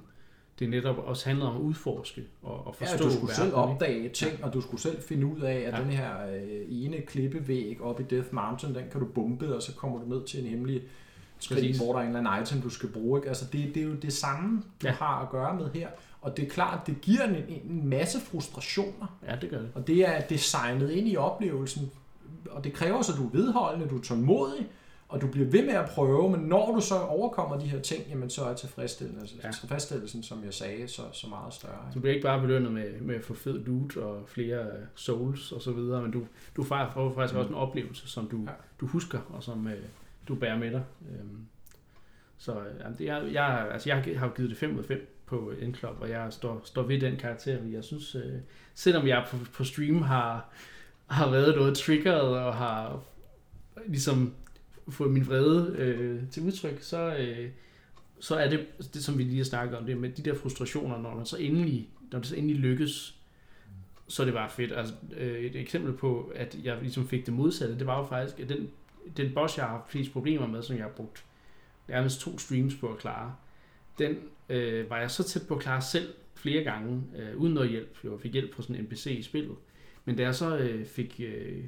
[0.60, 3.71] det netop også handlede om at udforske og, og forstå ja, du skulle selv verden,
[3.71, 3.73] ikke?
[3.73, 5.77] opdage ting, og du skulle selv finde ud af, at Ja.
[5.77, 5.84] ja.
[5.84, 9.75] den her øh, ene klippevæg oppe i Death Mountain, den kan du bombe, og så
[9.75, 10.82] kommer du ned til en hemmelig
[11.47, 11.78] Præcis.
[11.78, 13.19] hvor der er en eller anden item, du skal bruge.
[13.19, 13.28] Ikke?
[13.30, 14.91] Altså det, det er jo det samme, du Ja.
[14.93, 15.88] har at gøre med her.
[16.21, 19.69] Og det er klart, det giver en, en masse frustrationer, Ja, det gør det.
[19.75, 21.91] og det er designet ind i oplevelsen,
[22.52, 24.67] og det kræver så, at du er vedholdende, du er tålmodig,
[25.10, 28.04] og du bliver ved med at prøve, men når du så overkommer de her ting,
[28.10, 29.47] jamen så er tilfredsstillelsen, Ja.
[29.47, 29.52] ja.
[29.54, 31.73] tilfredsstillelsen som jeg sagde, så, så meget større.
[31.88, 31.93] Ikke?
[31.95, 35.52] Du bliver ikke bare belønnet med, med at få fed loot og flere øh, souls
[35.52, 36.21] og så videre, men du,
[36.56, 38.52] du får faktisk også en oplevelse, som du, Ja.
[38.82, 39.73] du husker og som øh,
[40.30, 40.84] du bærer med dig.
[41.12, 41.46] Øhm,
[42.38, 44.86] så øh, jamen, det er, jeg, altså, jeg har jo givet det 5 ud af
[44.86, 48.34] 5 på n og jeg står, står ved den karakter, fordi jeg synes, øh,
[48.74, 50.50] selvom jeg på, på stream har,
[51.08, 53.04] har været noget triggeret og har
[53.88, 54.34] ligesom
[54.89, 57.50] fået min vrede øh, til udtryk, så, øh,
[58.20, 60.98] så er det, det, som vi lige har snakket om, det med de der frustrationer,
[60.98, 63.15] når man så endelig, når det så endelig lykkes,
[64.08, 64.72] så er det bare fedt.
[64.72, 68.39] Altså, øh, et eksempel på, at jeg ligesom fik det modsatte, det var jo faktisk,
[68.39, 68.70] at den,
[69.18, 71.26] den boss, jeg har haft flest problemer med, som jeg har brugt
[71.88, 73.36] nærmest to streams på at klare,
[74.00, 74.18] den
[74.50, 77.98] øh, var jeg så tæt på at klare selv flere gange, øh, uden noget hjælp.
[78.04, 79.56] Jeg fik hjælp fra sådan en NPC i spillet.
[80.06, 81.64] Men da jeg så øh, fik øh,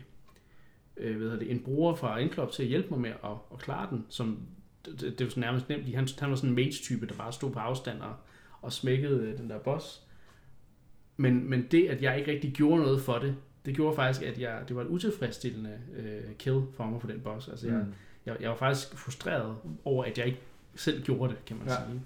[0.97, 3.89] øh, hvad det, en bruger fra Enclub til at hjælpe mig med at, at klare
[3.89, 4.39] den, som
[4.85, 7.13] det, det, det var sådan nærmest nemt, fordi han, han var sådan en mage-type, der
[7.13, 8.15] bare stod på afstand og,
[8.61, 10.01] og smækkede øh, den der boss.
[11.17, 14.39] Men, men det, at jeg ikke rigtig gjorde noget for det, det gjorde faktisk, at
[14.39, 17.47] jeg, det var et utilfredsstillende øh, kill for mig på den boss.
[17.47, 17.93] Altså, jeg, Mm.
[18.25, 20.39] jeg, jeg var faktisk frustreret over, at jeg ikke
[20.75, 21.75] selv gjorde det, kan man Ja.
[21.75, 22.01] sige.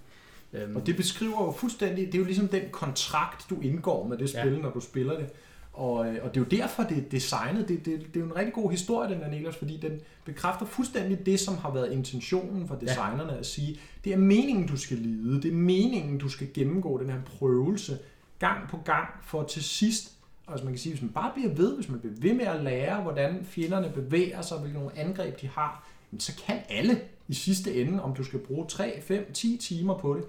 [0.63, 4.17] Øhm, Og det beskriver jo fuldstændig, det er jo ligesom den kontrakt, du indgår med
[4.17, 4.51] det spil, Ja.
[4.53, 4.57] ja.
[4.61, 5.29] når du spiller det.
[5.73, 7.67] Og, øh, og det er jo derfor, det er designet.
[7.67, 10.65] Det, det, det er jo en rigtig god historie, den der Niklas, fordi den bekræfter
[10.65, 14.97] fuldstændig det, som har været intentionen for designerne at sige, det er meningen, du skal
[14.97, 15.41] lide.
[15.41, 17.97] Det er meningen, du skal gennemgå den her prøvelse
[18.39, 20.11] gang på gang, for til sidst,
[20.47, 22.63] altså man kan sige, hvis man bare bliver ved, hvis man bliver ved med at
[22.63, 25.87] lære, hvordan fjenderne bevæger sig, hvilke nogle angreb de har,
[26.19, 30.13] så kan alle i sidste ende, om du skal bruge 3, 5, 10 timer på
[30.13, 30.23] det,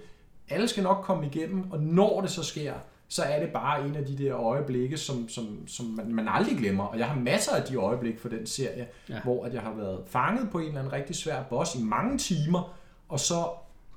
[0.48, 2.74] alle skal nok komme igennem, og når det så sker,
[3.08, 6.58] så er det bare en af de der øjeblikke, som, som, som man, man aldrig
[6.58, 6.84] glemmer.
[6.84, 9.20] Og jeg har masser af de øjeblikke for den serie, ja.
[9.24, 12.18] hvor at jeg har været fanget på en eller anden rigtig svær boss i mange
[12.18, 12.76] timer,
[13.08, 13.44] og så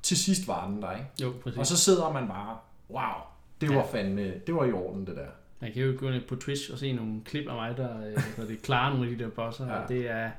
[0.04, 1.06] til sidst var den der, ikke?
[1.22, 1.60] jo, præcis.
[1.60, 2.58] Og så sidder man bare,
[2.90, 3.22] wow,
[3.62, 3.82] det var Ja.
[3.82, 5.28] fandme, det var i orden det der.
[5.62, 8.24] Man kan jo gå ind på Twitch og se nogle klip af mig, der, øh,
[8.38, 9.74] der det klarer nogle af de der bosser, ja.
[9.74, 10.30] Og det er,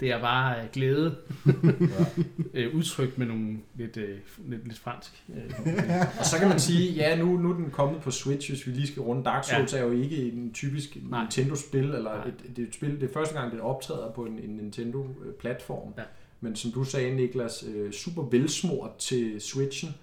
[0.00, 1.52] det er bare øh, glæde, Ja.
[2.54, 5.22] øh, udtrykt med nogle lidt, øh, lidt, lidt fransk.
[5.28, 5.54] Øh,
[6.18, 8.72] Og så kan man sige, ja, nu, nu er den kommet på Switch, hvis vi
[8.72, 9.24] lige skal runde.
[9.24, 9.78] Dark Souls ja.
[9.78, 10.96] er jo ikke en typisk.
[10.96, 12.28] Nintendo-spil, eller Nej.
[12.28, 15.94] et, det er et spil, det er første gang, det optræder på en, en Nintendo-platform.
[15.98, 16.02] Ja.
[16.40, 19.94] Men som du sagde, Niklas, øh, super velsmurt til Switchen.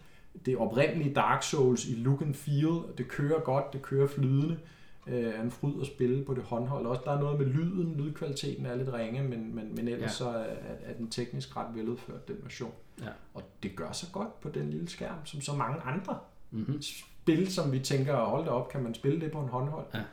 [0.46, 4.60] Det oprindelige Dark Souls i look and feel, det kører godt, det kører flydende.
[5.08, 6.86] Øh, er en fryd at spille på det håndhold.
[6.86, 10.08] Også der er noget med lyden, lydkvaliteten er lidt ringe, men, men, men ellers ja.
[10.08, 12.74] så er, er den teknisk ret veludført, den version.
[13.02, 13.10] Ja.
[13.34, 16.20] Og det gør sig godt på den lille skærm, som så mange andre
[16.52, 16.82] mm-hmm.
[16.82, 19.86] spil, som vi tænker, hold da op, kan man spille det på en håndhold?
[19.94, 20.04] Ja.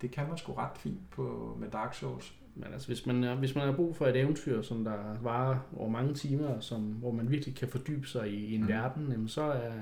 [0.00, 2.34] Det kan man sgu ret fint på, med Dark Souls.
[2.54, 5.58] Men altså, hvis man, er- hvis man har brug for et eventyr, som der varer
[5.76, 8.68] over mange timer, som, hvor man virkelig kan fordybe sig i, i en mm.
[8.68, 9.72] Verden, jamen så er,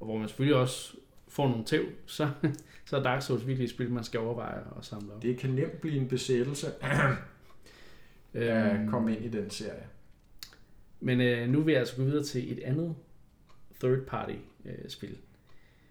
[0.00, 0.96] og hvor man selvfølgelig også
[1.28, 2.30] får nogle tæv, så,
[2.86, 5.22] så er Dark Souls virkelig et spil, man skal overveje at samle op.
[5.22, 6.66] Det kan nemt blive en besættelse.
[8.34, 9.82] at Øhm, komme ind i den serie.
[11.00, 12.94] Men øh, nu vil jeg altså gå videre til et andet
[13.80, 15.16] third party øh, spil,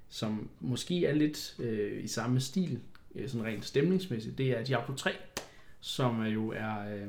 [0.10, 2.80] som måske er lidt øh, i samme stil,
[3.16, 4.38] øh, sådan rent stemningsmæssigt.
[4.38, 5.12] Det er Diablo 3,
[5.82, 7.08] som øh, jo er øh,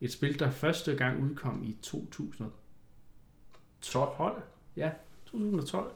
[0.00, 4.42] et spil, der første gang udkom i 2012.
[4.76, 4.90] Ja,
[5.26, 5.92] 2012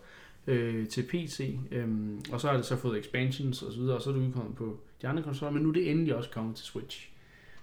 [0.46, 1.58] øh, til PC.
[1.70, 4.20] Øhm, og så har det så fået expansions og så videre, og så er det
[4.20, 7.10] udkommet på de andre konsoller, men nu er det endelig også kommet til Switch.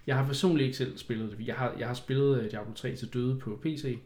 [0.07, 1.47] Jeg har personligt ikke selv spillet det.
[1.47, 3.99] Jeg har, jeg har spillet øh, Diablo 3 til døde på PC,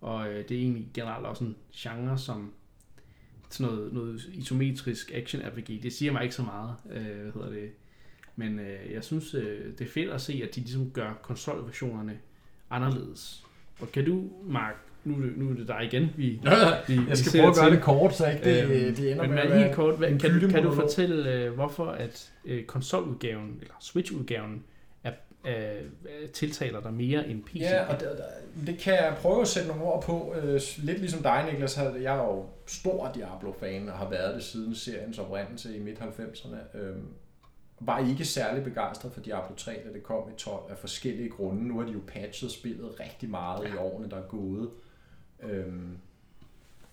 [0.00, 2.52] og øh, det er egentlig generelt også en genre, som
[3.50, 5.82] sådan noget, noget isometrisk action RPG.
[5.82, 7.70] Det siger mig ikke så meget, øh, hvad hedder det.
[8.36, 12.18] Men øh, jeg synes, øh, det er fedt at se, at de ligesom gør konsolversionerne
[12.70, 13.44] anderledes.
[13.80, 14.74] Og kan du, Mark,
[15.04, 16.24] nu, er det- nu er det dig igen, vi,
[16.88, 17.76] vi, Jeg vi skal ser prøve at gøre til.
[17.76, 20.18] det kort, så ikke det, Øhm, det ender men, med at helt kort, hvad, en
[20.18, 24.62] kan, du, kan du fortælle, øh, hvorfor at øh, konsoludgaven, eller Switch-udgaven,
[25.04, 25.12] er,
[25.46, 25.54] øh,
[26.22, 27.54] øh, tiltaler dig mere end PC?
[27.60, 28.08] Ja, og det,
[28.66, 30.34] det kan jeg prøve at sætte nogle ord på.
[30.42, 31.74] Øh, Lidt ligesom dig, Niklas.
[31.74, 36.78] har- Jeg er jo stor Diablo-fan og har været det siden seriens oprindelse i midt-90'erne.
[36.78, 37.04] Øhm,
[37.80, 41.68] Var ikke særlig begejstret for Diablo 3, da det kom i 12 af forskellige grunde.
[41.68, 44.70] Nu har de jo patchet spillet rigtig meget i årene, der er gået.
[45.42, 45.96] Øhm,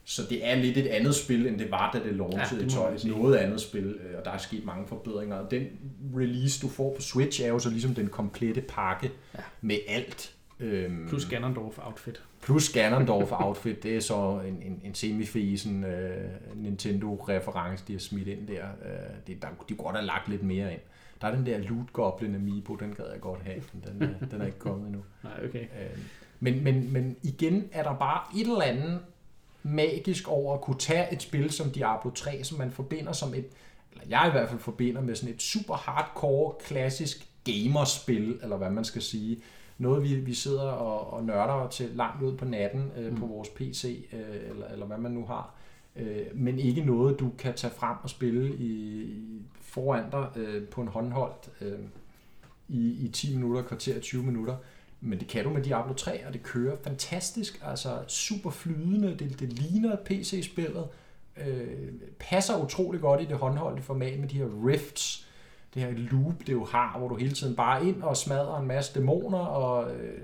[0.06, 2.56] Så det er lidt et andet spil, end det var, da det launchede Ja, ja,
[2.66, 2.90] det i må 12.
[2.92, 5.36] man Et noget andet spil, øh, og der er sket mange forbedringer.
[5.36, 5.68] Og den
[6.16, 9.40] release, du får på Switch, er jo så ligesom den komplette pakke Ja.
[9.62, 10.33] med alt.
[10.60, 12.24] Øhm, Plus Ganondorf outfit.
[12.42, 18.28] Plus Ganondorf outfit, det er så en, en, en semifesen øh, Nintendo-reference, de har smidt
[18.28, 18.66] ind der.
[18.66, 18.90] Øh,
[19.28, 19.48] det, der.
[19.70, 20.82] De kunne godt have lagt lidt mere ind.
[21.22, 24.28] Der er den der Loot Goblin Amiibo, den gad jeg godt have, men den, er,
[24.28, 25.04] den er ikke kommet endnu.
[25.24, 25.62] Nej, okay.
[25.62, 25.98] Øh,
[26.40, 29.00] men, men, men igen er der bare et eller andet
[29.64, 33.46] magisk over at kunne tage et spil som Diablo 3, som man forbinder som et,
[33.92, 38.70] eller jeg i hvert fald forbinder med sådan et super hardcore, klassisk gamerspil, eller hvad
[38.70, 39.42] man skal sige.
[39.84, 43.18] Noget, vi, vi sidder og, og nørder til langt ud på natten øh, mm.
[43.18, 45.56] på vores PC, øh, eller, eller hvad man nu har.
[45.96, 50.68] Øh, men ikke noget, du kan tage frem og spille i, i foran dig øh,
[50.68, 51.80] på en håndholdt øh,
[52.68, 54.56] i, i 10 minutter, kvarter 20 minutter.
[55.02, 59.40] Men det kan du med Diablo 3, og det kører fantastisk, altså super flydende, det,
[59.40, 60.88] det ligner PC-spillet,
[61.38, 65.28] øh, passer utrolig godt i det håndholdte format med de her rifts,
[65.74, 68.68] det her loop, det jo har, hvor du hele tiden bare ind og smadrer en
[68.68, 70.18] masse dæmoner, og, øh,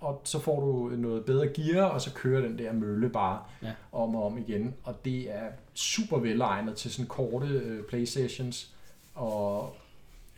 [0.00, 3.72] og så får du noget bedre gear, og så kører den der mølle bare Ja.
[3.92, 8.74] om og om igen, og det er super velegnet til sådan korte øh, playsessions,
[9.14, 9.76] og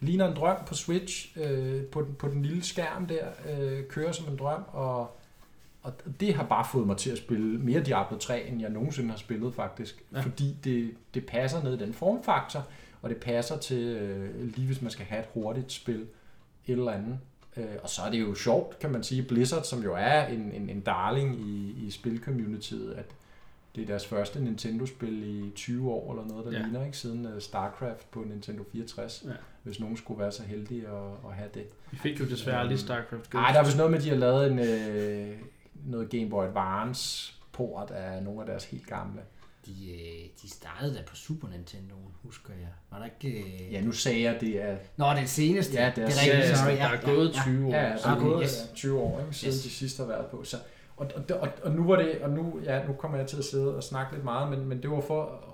[0.00, 4.12] ligner en drøm på Switch, øh, på, den, på den lille skærm der, øh, kører
[4.12, 5.16] som en drøm, og,
[5.82, 9.10] og det har bare fået mig til at spille mere Diablo 3, end jeg nogensinde
[9.10, 10.20] har spillet faktisk, ja.
[10.20, 12.66] fordi det, det passer ned i den formfaktor,
[13.04, 16.00] og det passer til, øh, lige hvis man skal have et hurtigt spil,
[16.66, 17.18] et eller andet.
[17.56, 20.52] Øh, og så er det jo sjovt, kan man sige, Blizzard, som jo er en,
[20.52, 23.04] en, en darling i, i spilcommunityet, at
[23.76, 26.58] det er deres første Nintendo-spil i 20 år eller noget, der Ja.
[26.64, 26.96] ligner, ikke?
[26.98, 29.30] Siden uh, StarCraft på Nintendo 64, Ja.
[29.62, 31.64] hvis nogen skulle være så heldige at, at have det.
[31.90, 34.16] Vi fik jo desværre aldrig StarCraft Nej, der er vist noget med, at de har
[34.16, 35.36] lavet en, øh,
[35.86, 39.20] noget Game Boy Advance port af nogle af deres helt gamle.
[39.66, 42.68] De, øh, de startede da på Super Nintendo, husker jeg.
[42.90, 43.38] Var der ikke...
[43.38, 43.72] Øh...
[43.72, 44.76] Ja, nu sagde jeg, det er...
[44.96, 45.74] Nå, det er seneste.
[45.74, 46.76] Ja, det er det er Ja, rigtigt, ja, sorry.
[46.76, 47.72] der er gået 20 år.
[47.74, 48.70] Ja, der er gået yes.
[48.74, 49.62] 20 år, ikke, siden yes.
[49.62, 50.44] de sidste har været på.
[50.44, 50.56] Så,
[50.96, 53.44] og, og, og, og, nu var det, og nu, ja, nu kommer jeg til at
[53.44, 55.44] sidde og snakke lidt meget, men, men det var for,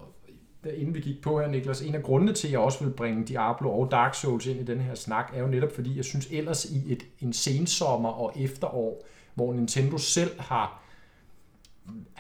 [0.65, 2.91] der- inden vi gik på her, Niklas, en af grundene til, at jeg også vil
[2.93, 6.05] bringe Diablo og Dark Souls ind i den her snak, er jo netop fordi, jeg
[6.05, 9.05] synes ellers i et, en sensommer og efterår,
[9.35, 10.83] hvor Nintendo selv har,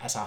[0.02, 0.18] altså,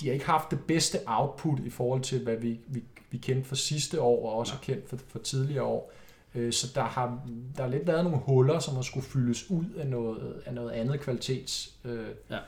[0.00, 3.48] de har ikke haft det bedste output i forhold til, hvad vi, vi, vi kendte
[3.48, 5.92] for sidste år, og også har kendt for, for tidligere år.
[6.34, 7.20] Øh, Så der har,
[7.56, 10.70] der har lidt været nogle huller, som har skulle fyldes ud af noget, af noget
[10.70, 12.38] andet kvalitets øh, Ja.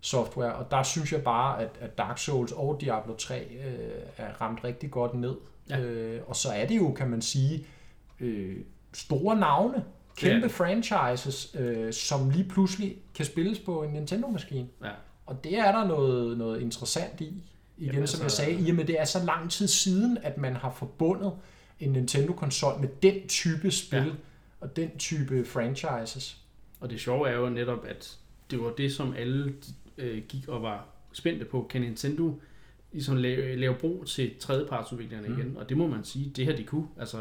[0.00, 0.54] software.
[0.54, 4.64] Og der synes jeg bare, at, at Dark Souls og Diablo 3 øh, er ramt
[4.64, 5.34] rigtig godt ned.
[5.70, 5.80] Ja.
[5.80, 7.66] Øh, og så er det jo, kan man sige,
[8.20, 8.56] øh,
[8.92, 9.84] store navne,
[10.16, 10.50] kæmpe det.
[10.54, 14.68] franchises, øh, som lige pludselig kan spilles på en Nintendo-maskine.
[14.84, 14.90] Ja.
[15.26, 17.24] Og det er der noget, noget interessant i.
[17.24, 20.18] Igen, Jamen, som altså- jeg sagde, i og med det er så lang tid siden,
[20.22, 21.32] at man har forbundet
[21.80, 24.10] en Nintendo-konsol med den type spil Ja.
[24.60, 26.38] og den type franchises.
[26.80, 28.18] Og det sjove er jo netop, at
[28.50, 29.54] det var det, som alle
[29.98, 31.66] øh, gik og var spændte på.
[31.70, 32.40] Kan Nintendo
[32.92, 35.28] ligesom lave, lave brug til tredjepartsudviklerne.
[35.28, 35.38] Mm.
[35.38, 35.56] igen?
[35.56, 36.86] Og det må man sige, det her de kunne.
[36.98, 37.18] Altså,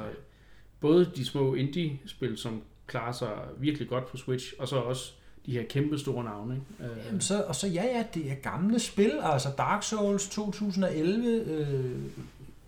[0.80, 5.14] både de små indie-spil, som klarer sig virkelig godt på Switch, og så også
[5.46, 6.54] de her kæmpe store navne.
[6.80, 6.94] Ikke?
[6.94, 11.28] Øh, Jamen, så, og så ja, ja, det er gamle spil, altså Dark Souls 2011,
[11.44, 11.96] øh,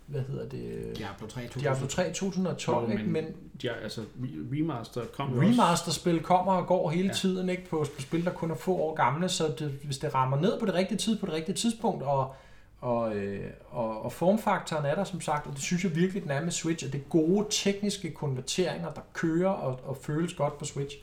[0.06, 0.92] hvad hedder det?
[0.96, 3.04] Diablo 3 Diablo 3 2012, Jo, ikke?
[3.10, 3.24] men
[3.64, 5.48] Ja, altså re- remaster kom jo også.
[5.50, 7.12] remaster-spil kommer og går hele Ja.
[7.14, 10.14] tiden ikke på, på spil, der kun er få år gamle, så det, hvis det
[10.14, 12.34] rammer ned på det rigtige tid, på det rigtige tidspunkt, og,
[12.80, 16.30] og, øh, og, og formfaktoren er der som sagt, og det synes jeg virkelig, den
[16.30, 20.58] er med Switch, at det er gode tekniske konverteringer, der kører og, og føles godt
[20.58, 20.96] på Switch,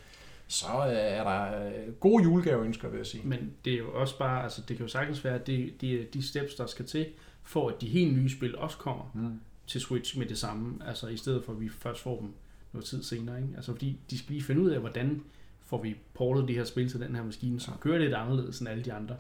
[0.51, 3.27] så øh, er der øh, gode julegaveønsker, vil jeg sige.
[3.27, 6.01] Men det er jo også bare, altså det kan jo sagtens være, at det, det
[6.01, 7.07] er de steps, der skal til,
[7.43, 9.39] for at de helt nye spil også kommer Mm.
[9.67, 12.29] til Switch med det samme, altså i stedet for at vi først får dem
[12.73, 13.53] noget tid senere, ikke?
[13.55, 15.23] Altså fordi de skal lige finde ud af, hvordan
[15.61, 18.69] får vi portet de her spil til den her maskine, som kører lidt anderledes end
[18.69, 19.15] alle de andre,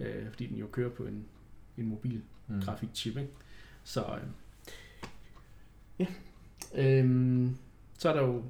[0.00, 1.24] øh, fordi den jo kører på en,
[1.78, 2.60] en mobil Mm.
[2.62, 3.30] grafikchip, ikke?
[3.84, 4.22] Så øh,
[5.98, 6.06] ja,
[6.74, 7.56] øhm,
[7.98, 8.42] så er der jo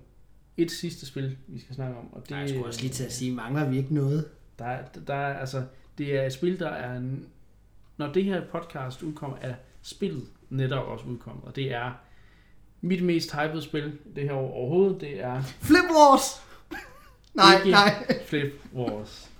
[0.58, 3.04] et sidste spil, vi skal snakke om, og det Det, jeg skulle også lige til
[3.04, 4.28] at sige, mangler vi ikke noget?
[4.58, 5.64] der, er- der er, altså,
[5.98, 6.96] det er et spil, der er...
[6.96, 7.26] En,
[7.96, 11.44] når det her podcast udkommer, er spillet netop også udkommet.
[11.44, 11.92] Og det er
[12.80, 15.00] mit mest hypede spil det her år overhovedet.
[15.00, 16.22] Det er Flip Wars!
[17.34, 18.18] nej, Ikke- nej.
[18.26, 19.30] Flip Wars.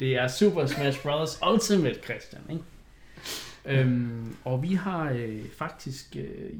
[0.00, 1.38] Det er Super Smash Bros.
[1.52, 2.42] Ultimate, Christian.
[2.50, 2.62] Ikke?
[3.80, 6.50] Øhm, og vi har øh, faktisk, øh,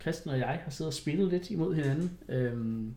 [0.00, 2.94] Christian og jeg har siddet og spillet lidt imod hinanden, øhm,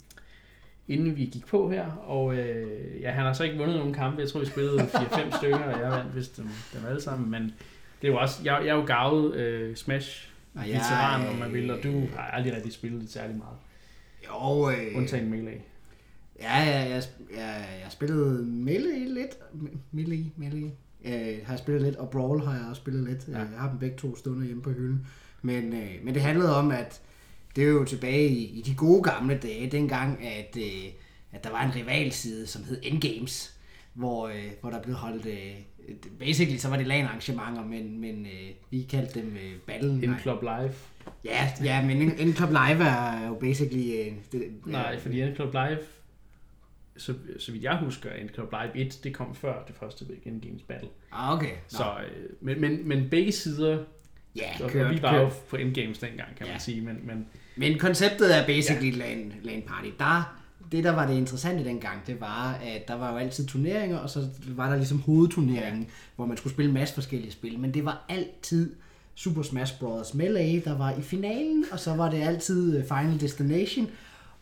[0.88, 1.92] inden vi gik på her.
[1.92, 4.22] Og øh, ja, han har så ikke vundet nogen kampe.
[4.22, 7.32] Jeg tror, vi spillede 4-5 stykker, og jeg vandt vist dem, dem alle sammen.
[7.32, 7.44] Men
[8.02, 11.72] det er jo også, jeg, jeg er jo gavet øh, Smash veteran, om man vil,
[11.72, 13.58] og du har aldrig rigtig spillet det særlig meget.
[14.26, 15.62] Jo, øh, Undtagen Melee.
[16.40, 17.04] Ja, ja, jeg,
[17.36, 19.38] jeg, jeg spillede Melee lidt.
[19.92, 20.72] Melee, Melee.
[21.06, 23.28] Øh, har jeg spillet lidt, og Brawl har jeg også spillet lidt.
[23.28, 23.38] Ja.
[23.38, 25.08] Jeg har dem begge to stående hjemme på hylden.
[25.42, 27.02] Men, øh, men det handlede om, at
[27.56, 30.92] det er jo tilbage i, i de gode gamle dage, dengang, at, øh,
[31.32, 33.56] at der var en rivalside, som hed Endgames,
[33.94, 35.26] hvor, øh, hvor der blev holdt...
[35.26, 35.56] Øh,
[36.20, 40.04] basically, så var det LAN-arrangementer, men, men øh, vi kaldte dem øh, Battle...
[40.04, 40.20] In.
[40.22, 40.74] Club Live.
[41.26, 43.92] Ja, ja, men en, en Club Live er jo basically...
[44.00, 45.80] Øh, det, Nej, fordi End Club Live,
[46.98, 50.42] så, så vidt jeg husker, End Club Live 1, det kom før det første End
[50.42, 50.90] Games Battle.
[51.12, 51.50] Ah, okay.
[51.52, 51.56] Nå.
[51.68, 53.84] Så, øh, men, men, men begge sider,
[54.36, 56.60] ja, og, kørt, og vi var jo på Endgames dengang, kan man Ja.
[56.60, 57.28] sige, men, men
[57.58, 59.06] Men konceptet er basically ja.
[59.06, 59.90] LAN, LAN party.
[60.00, 60.38] Der,
[60.72, 64.10] det, der var det interessante dengang, det var, at der var jo altid turneringer, og
[64.10, 65.90] så var der ligesom hovedturneringen, ja.
[66.16, 67.60] hvor man skulle spille en masse forskellige spil.
[67.60, 68.74] Men det var altid
[69.16, 70.14] Super Smash Bros.
[70.14, 73.90] Melee, der var i finalen, og så var det altid øh, Final Destination.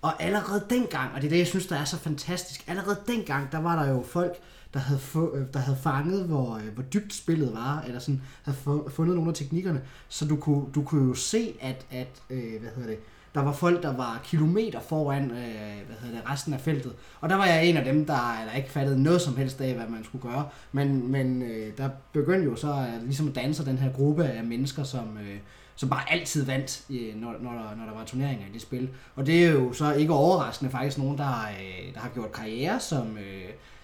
[0.03, 3.51] Og allerede dengang, og det er det, jeg synes, der er så fantastisk, allerede dengang,
[3.51, 4.35] der var der jo folk,
[4.73, 8.21] der havde, få, øh, der havde fanget, hvor, øh, hvor dybt spillet var, eller sådan,
[8.43, 8.57] havde
[8.89, 12.69] fundet nogle af teknikkerne, så du kunne, du kunne jo se, at, at øh, hvad
[12.75, 12.99] hedder det,
[13.35, 16.93] der var folk, der var kilometer foran øh, hvad hedder det, resten af feltet.
[17.21, 19.73] Og der var jeg en af dem, der, der ikke fattede noget som helst af,
[19.73, 20.49] hvad man skulle gøre.
[20.71, 24.43] Men, men øh, der begyndte jo så at, ligesom at danse den her gruppe af
[24.43, 25.37] mennesker, som, øh,
[25.76, 28.89] som bare altid vandt, øh, når, når, der, når der var turneringer i det spil.
[29.15, 32.32] Og det er jo så ikke overraskende faktisk nogen, der, har, øh, der har gjort
[32.32, 33.17] karriere, som...
[33.17, 33.43] Øh,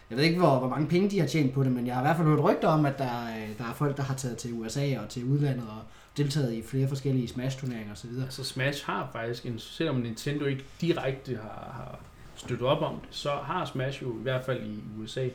[0.10, 2.02] jeg ved ikke, hvor, hvor mange penge de har tjent på det, men jeg har
[2.02, 4.38] i hvert fald hørt rygter om, at der, øh, der er folk, der har taget
[4.38, 5.82] til USA og til udlandet og
[6.18, 8.10] deltaget i flere forskellige Smash-turneringer osv.
[8.24, 12.00] altså Smash har faktisk, en, selvom Nintendo ikke direkte har, har
[12.36, 15.28] støttet op om det, så har Smash jo i hvert fald i USA,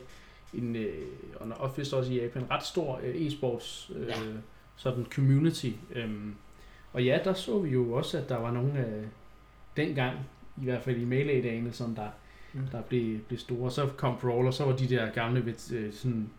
[0.53, 0.93] en, øh,
[1.39, 4.13] og vist også i Japan, ret stor øh, e-sports øh, Ja.
[4.75, 5.71] sådan community.
[5.95, 6.35] Øhm,
[6.95, 9.03] og ja, der så vi jo også, at der var nogle af
[9.77, 10.17] dengang,
[10.61, 12.07] i hvert fald i Melee-dagene, som der,
[12.53, 12.67] Mm.
[12.71, 13.71] der blev, blev store.
[13.71, 16.29] Så kom Brawl, og så var de der gamle øh, sådan,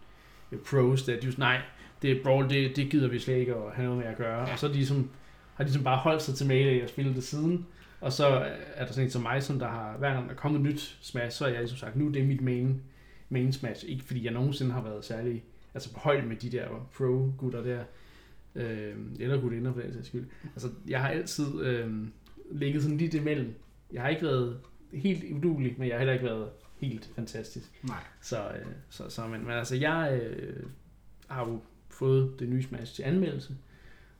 [0.52, 1.60] øh, pros, der de var nej,
[2.02, 4.52] det er Brawl, det, det gider vi slet ikke at have noget med at gøre.
[4.52, 5.10] Og så er de ligesom,
[5.54, 7.66] har de ligesom bare holdt sig til Melee og spillet det siden.
[8.00, 8.26] Og så
[8.74, 10.98] er der sådan en som mig, som der har, hver gang der kommer et nyt
[11.02, 12.82] Smash, så er jeg ligesom sagt, nu er det mit main,
[13.28, 13.84] main Smash.
[13.88, 15.44] Ikke fordi jeg nogensinde har været særlig
[15.74, 17.80] altså på højde med de der pro-gutter der,
[18.56, 20.26] øh, eller gutinder for den sags skyld.
[20.44, 22.06] Altså, jeg har altid øh,
[22.50, 23.54] ligget sådan lidt imellem.
[23.92, 24.60] Jeg har ikke været
[24.92, 26.48] helt udulig, men jeg har heller ikke været
[26.78, 27.80] helt fantastisk.
[27.82, 28.04] Nej.
[28.20, 30.62] Så, øh, så, så men, men altså, jeg øh,
[31.28, 33.56] har jo fået det nye Smash til anmeldelse,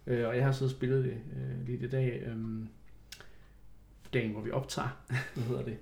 [0.07, 2.67] øh, og jeg har så spillet det øh, lidt i dag, øh,
[4.15, 5.77] dagen hvor vi optager, hvad hedder det.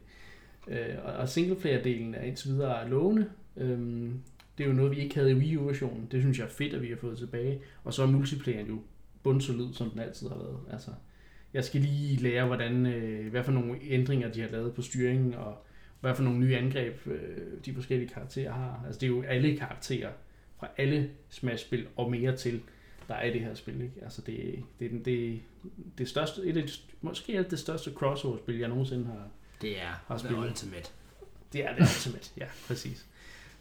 [0.68, 3.30] Øh, og, og singleplayer-delen er indtil videre lovende.
[3.56, 4.10] Øh,
[4.58, 6.08] det er jo noget, vi ikke havde i Wii U-versionen.
[6.10, 7.60] Det synes jeg er fedt, at vi har fået tilbage.
[7.84, 8.78] Og så er multiplayeren jo
[9.22, 10.58] bundsolid, som den altid har været.
[10.72, 10.90] Altså,
[11.54, 15.34] jeg skal lige lære, hvordan, øh, hvad for nogle ændringer de har lavet på styringen,
[15.34, 15.64] og
[16.00, 18.82] hvad for nogle nye angreb øh, de forskellige karakterer har.
[18.86, 20.10] Altså det er jo alle karakterer
[20.58, 22.60] fra alle Smash-spil og mere til,
[23.08, 23.74] der er i det her spil.
[23.80, 23.94] Ikke?
[24.02, 25.40] Altså det, det, er den- det,
[25.98, 26.68] det største, et af de,
[27.00, 29.28] måske er det det største crossover-spil, jeg nogensinde har.
[29.62, 30.38] Det er Har spillet.
[30.48, 30.90] Ultimate.
[31.52, 33.06] Det er det ultimate, ja, præcis.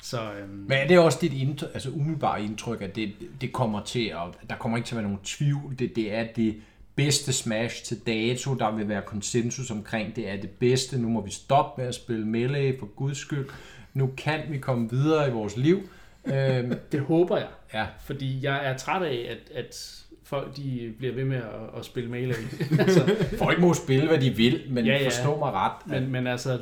[0.03, 3.83] Så øhm, Men er det også dit indtryk, altså umiddelbare indtryk, at det, det kommer
[3.83, 6.55] til at, der kommer ikke til at være nogen tvivl, det, det er det
[6.95, 8.53] bedste Smash til dato.
[8.53, 11.01] Der vil være konsensus omkring, det er det bedste.
[11.01, 13.49] Nu må vi stoppe med at spille Melee for guds skyld.
[13.93, 15.89] Nu kan vi komme videre i vores liv.
[16.25, 21.13] Øhm, Det håber jeg, ja, fordi jeg er træt af, at, at folk de bliver
[21.13, 22.35] ved med at, at spille Melee.
[22.79, 25.71] altså, folk må spille, hvad de vil, men Ja, ja, forstå mig ret.
[25.93, 26.59] at- men, men altså,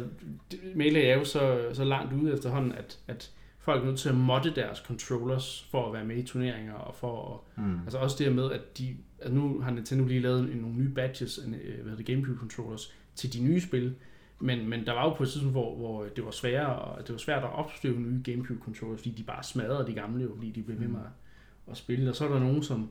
[0.76, 4.16] Melee er jo så, så langt ude efterhånden, at, at folk er nødt til at
[4.16, 7.80] modde deres controllers for at være med i turneringer, og for at, Mm.
[7.84, 10.90] altså også det her med, at de, at nu har Nintendo lige lavet nogle nye
[10.90, 13.96] badges, en, øh, hvad hedder det, Gamecube controllers, til de nye spil,
[14.40, 17.12] men, men der var jo på et tidspunkt, hvor, hvor det var sværere, og det
[17.14, 20.52] var svært at opstøve nye Gamecube controllers, fordi de bare smadrede de gamle, jo, fordi
[20.52, 22.90] de blev ved med at, at spille, og så er der nogen, som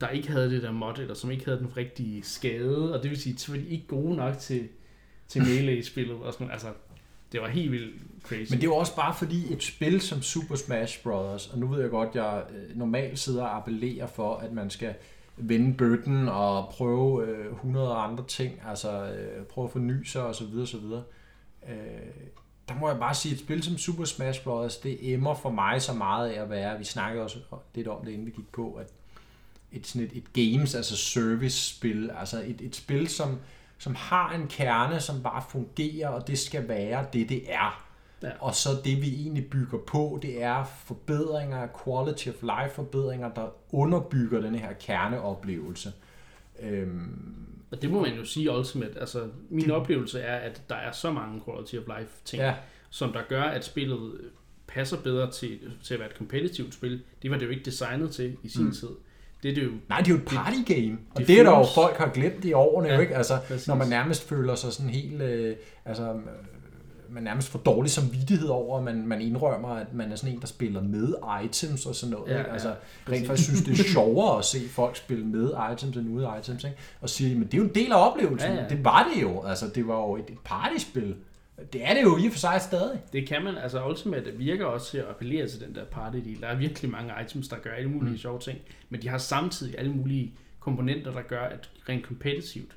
[0.00, 3.10] der ikke havde det der mod, eller som ikke havde den rigtige skade, og det
[3.10, 4.68] vil sige, så var de ikke gode nok til,
[5.28, 6.68] til Melee-spillet, og sådan, altså,
[7.32, 8.52] det var helt vildt crazy.
[8.52, 11.80] Men det var også bare fordi et spil som Super Smash Bros., og nu ved
[11.80, 14.94] jeg godt, jeg øh, normalt sidder og appellerer for, at man skal
[15.36, 20.34] vende bøtten og prøve øh, 100 andre ting, altså øh, prøve at forny sig og
[20.34, 21.02] så videre, så videre.
[21.68, 21.74] Øh,
[22.68, 25.82] der må jeg bare sige, et spil som Super Smash Bros., det emmer for mig
[25.82, 27.38] så meget af at være, vi snakkede også
[27.74, 28.92] lidt om det, inden vi gik på, at
[29.72, 33.38] et, sådan et, et games, altså service-spil, altså et, et spil, som,
[33.78, 37.84] som har en kerne, som bare fungerer, og det skal være det, det er.
[38.22, 38.30] Ja.
[38.40, 43.48] Og så det, vi egentlig bygger på, det er forbedringer, quality of life forbedringer, der
[43.72, 45.92] underbygger den her kerneoplevelse.
[46.60, 49.00] Øhm, Og det må man jo sige ultimate.
[49.00, 49.72] Altså, min det...
[49.72, 52.54] oplevelse er, at der er så mange quality of life ting, ja,
[52.90, 54.20] som der gør, at spillet
[54.66, 57.02] passer bedre til, til at være et kompetitivt spil.
[57.22, 58.72] Det var det jo ikke designet til i sin mm.
[58.72, 58.88] tid.
[59.42, 59.70] Det er det jo...
[59.88, 60.98] Nej, det er jo et party game.
[61.14, 63.16] Og det det, er der jo folk har glemt i årene, Ja, ja, jo ikke?
[63.16, 63.68] Altså, præcis.
[63.68, 65.22] når man nærmest føler sig sådan helt...
[65.22, 66.14] Øh, altså, øh,
[67.10, 70.40] man nærmest får dårlig samvittighed over, at man, man indrømmer, at man er sådan en,
[70.40, 71.14] der spiller med
[71.44, 72.28] items og sådan noget.
[72.28, 72.48] Ja, Ja, ikke?
[72.48, 72.74] ja, Altså,
[73.06, 73.18] præcis.
[73.20, 76.64] rent faktisk synes, det er sjovere at se folk spille med items end ude items.
[76.64, 76.76] Ikke?
[77.00, 78.48] Og sige, men det er jo en del af oplevelsen.
[78.50, 78.68] Ja, Ja, ja.
[78.70, 78.76] ja.
[78.76, 79.42] Det var det jo.
[79.42, 81.14] Altså, det var jo et partyspil.
[81.72, 83.02] Det er det jo i og for sig stadig.
[83.12, 86.40] Det kan man, altså Ultimate virker også til at appellere til den der party deal.
[86.40, 88.18] Der er virkelig mange items, der gør alle mulige mm.
[88.18, 92.76] sjove ting, men de har samtidig alle mulige komponenter, der gør, at rent kompetitivt,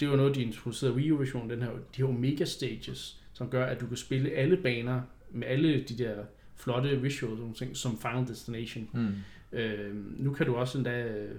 [0.00, 3.66] det jo noget, de introducerede Wii U-versionen, den her, de her Omega Stages, som gør,
[3.66, 5.00] at du kan spille alle baner
[5.30, 6.14] med alle de der
[6.56, 8.88] flotte visuals og ting, som Final Destination.
[8.92, 9.58] Mm.
[9.58, 11.02] Øh, nu kan du også endda...
[11.02, 11.36] øh,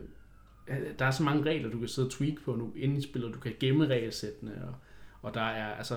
[0.99, 3.33] Der er så mange regler, du kan sidde og tweak på nu inden i spillet.
[3.33, 4.75] Du kan gemme regelsættene, og,
[5.21, 5.95] og der er altså...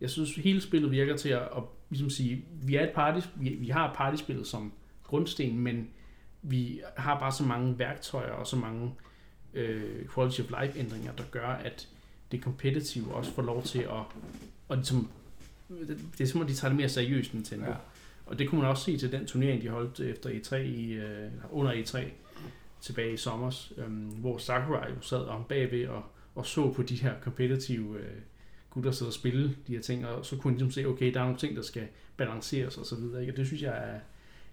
[0.00, 3.48] Jeg synes, hele spillet virker til at, at ligesom sige, vi er et party, vi,
[3.48, 4.72] vi har partyspillet som
[5.02, 5.88] grundsten, men
[6.42, 8.94] vi har bare så mange værktøjer og så mange
[9.54, 11.88] øh, quality of life ændringer, der gør, at
[12.32, 14.02] det competitive også får lov til at,
[14.68, 15.08] og ligesom,
[15.68, 17.66] det, det er som om, de tager det mere seriøst, Nintendo.
[17.66, 17.76] Ja.
[18.26, 21.30] Og det kunne man også se til den turnering, de holdt efter E3 i, øh,
[21.50, 21.98] under E3
[22.80, 23.90] tilbage i sommer, øh,
[24.20, 26.02] hvor Sakurai jo sad om bagved og,
[26.34, 28.16] og så på de her competitive øh,
[28.76, 31.20] gutter sidde og spille de her ting, og så kunne de ligesom se, okay, der
[31.20, 33.20] er nogle ting, der skal balanceres og så videre.
[33.20, 33.32] Ikke?
[33.32, 34.00] Og det synes jeg er,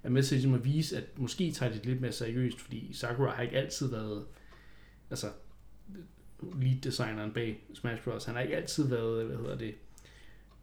[0.04, 2.94] er med til ligesom at vise, at måske tager de det lidt mere seriøst, fordi
[2.94, 4.26] Sakurai har ikke altid været,
[5.10, 5.28] altså
[6.62, 8.26] lead designeren bag Smash Bros.
[8.26, 9.76] Han har ikke altid været, hvad hedder det,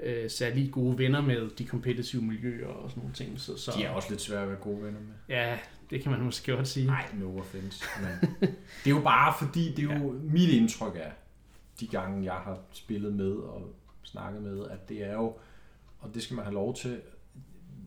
[0.01, 3.41] øh, særlig gode venner med de competitive miljøer og sådan nogle ting.
[3.41, 5.15] Så, så De er også lidt svære at være gode venner med.
[5.29, 5.59] ja,
[5.91, 6.87] det kan man måske godt sige.
[6.87, 7.85] Nej, no offense.
[8.01, 8.31] Men
[8.85, 10.19] det er jo bare fordi, det er jo ja.
[10.33, 11.13] mit indtryk af
[11.81, 13.63] de gange, jeg har spillet med og
[14.03, 15.33] snakket med, at det er jo,
[15.99, 17.01] og det skal man have lov til,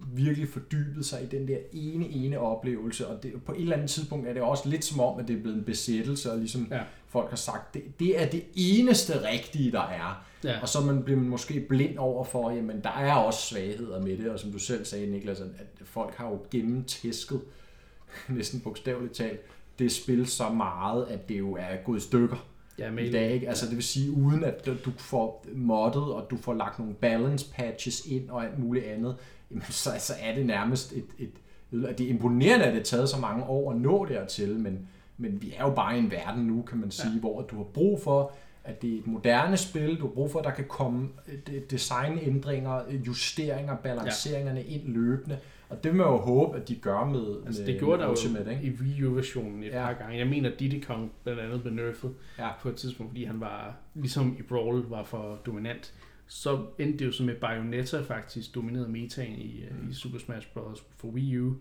[0.07, 3.89] virkelig fordybet sig i den der ene, ene oplevelse, og det, på et eller andet
[3.89, 6.67] tidspunkt er det også lidt som om, at det er blevet en besættelse, og ligesom
[6.71, 6.81] Ja.
[7.07, 10.25] folk har sagt, det, det er det eneste rigtige, der er.
[10.43, 10.61] Ja.
[10.61, 14.17] Og så man bliver man måske blind over for, jamen der er også svagheder med
[14.17, 15.49] det, og som du selv sagde, Niklas, at
[15.83, 17.41] folk har jo gennemtæsket,
[18.29, 19.39] næsten bogstaveligt talt,
[19.79, 22.47] det spil så meget, at det jo er gået stykker
[22.79, 23.31] Ja, i dag.
[23.31, 23.49] Ikke?
[23.49, 27.51] Altså det vil sige, uden at du får moddet, og du får lagt nogle balance
[27.51, 29.15] patches ind og alt muligt andet,
[29.51, 31.31] jamen, så, så er det nærmest et, et,
[31.71, 34.87] et det er imponerende, at det har taget så mange år at nå dertil, men,
[35.17, 37.19] men vi er jo bare i en verden nu, kan man sige, ja.
[37.19, 38.31] hvor du har brug for,
[38.63, 41.61] at det er et moderne spil, du har brug for, at der kan komme øh,
[41.69, 44.73] designændringer, justeringer, balanceringerne ja.
[44.75, 45.37] ind løbende,
[45.77, 48.07] og det vil man jo håbe, at de gør med, Altså, med det gjorde der
[48.07, 48.63] med jo Ultimate, ikke?
[48.67, 49.85] i Wii U-versionen et Ja.
[49.85, 50.17] par gange.
[50.17, 52.09] Jeg mener, at Diddy Kong blandt andet blev nerfed
[52.39, 52.49] Ja.
[52.61, 55.93] på et tidspunkt, fordi han var, ligesom i Brawl, var for dominant.
[56.27, 59.89] Så endte det jo så med Bayonetta faktisk dominerede metaen i, mm.
[59.89, 60.83] i Super Smash Bros.
[60.97, 61.53] for Wii U.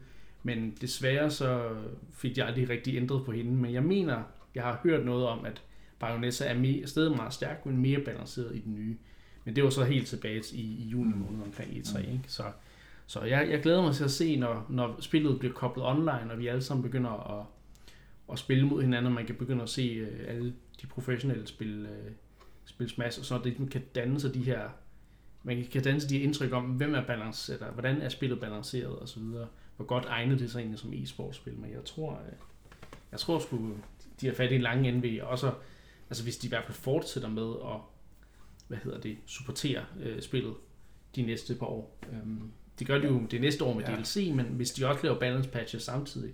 [0.43, 1.71] Men desværre så
[2.13, 3.51] fik jeg aldrig rigtig ændret på hende.
[3.53, 4.23] Men jeg mener,
[4.55, 5.63] jeg har hørt noget om, at
[6.01, 8.97] Bayonetta er mere, stadig meget stærk, men mere balanceret i den nye.
[9.45, 11.99] Men det var så helt tilbage i, i juni måned omkring E3.
[11.99, 12.21] Ikke?
[12.27, 12.43] Så,
[13.13, 16.39] så jeg, jeg glæder mig til at se, når, når spillet bliver koblet online, og
[16.39, 17.47] vi alle sammen begynder at,
[18.33, 21.89] at spille mod hinanden, og man kan begynde at se øh, alle de professionelle spille,
[21.89, 22.11] øh,
[22.65, 24.69] spille Smash, og så det man kan danne sig de her
[25.43, 28.41] man kan danne sig de her indtryk om, hvem er balanceret, eller hvordan er spillet
[28.41, 29.49] balanceret og så videre.
[29.77, 32.35] Hvor godt egnet det sig egentlig som e-sportspil, men jeg tror, jeg,
[33.11, 33.77] jeg tror sgu,
[34.21, 35.53] de har fat i en lang NV, og så,
[36.11, 37.81] altså hvis de i hvert fald fortsætter med at,
[38.69, 40.55] hvad hedder det, supportere øh, spillet
[41.17, 41.99] de næste par år.
[42.13, 42.53] Øhm,
[42.83, 43.95] det gør de jo det næste år med Ja.
[43.97, 46.31] DLC, men hvis de også laver balance patches samtidig,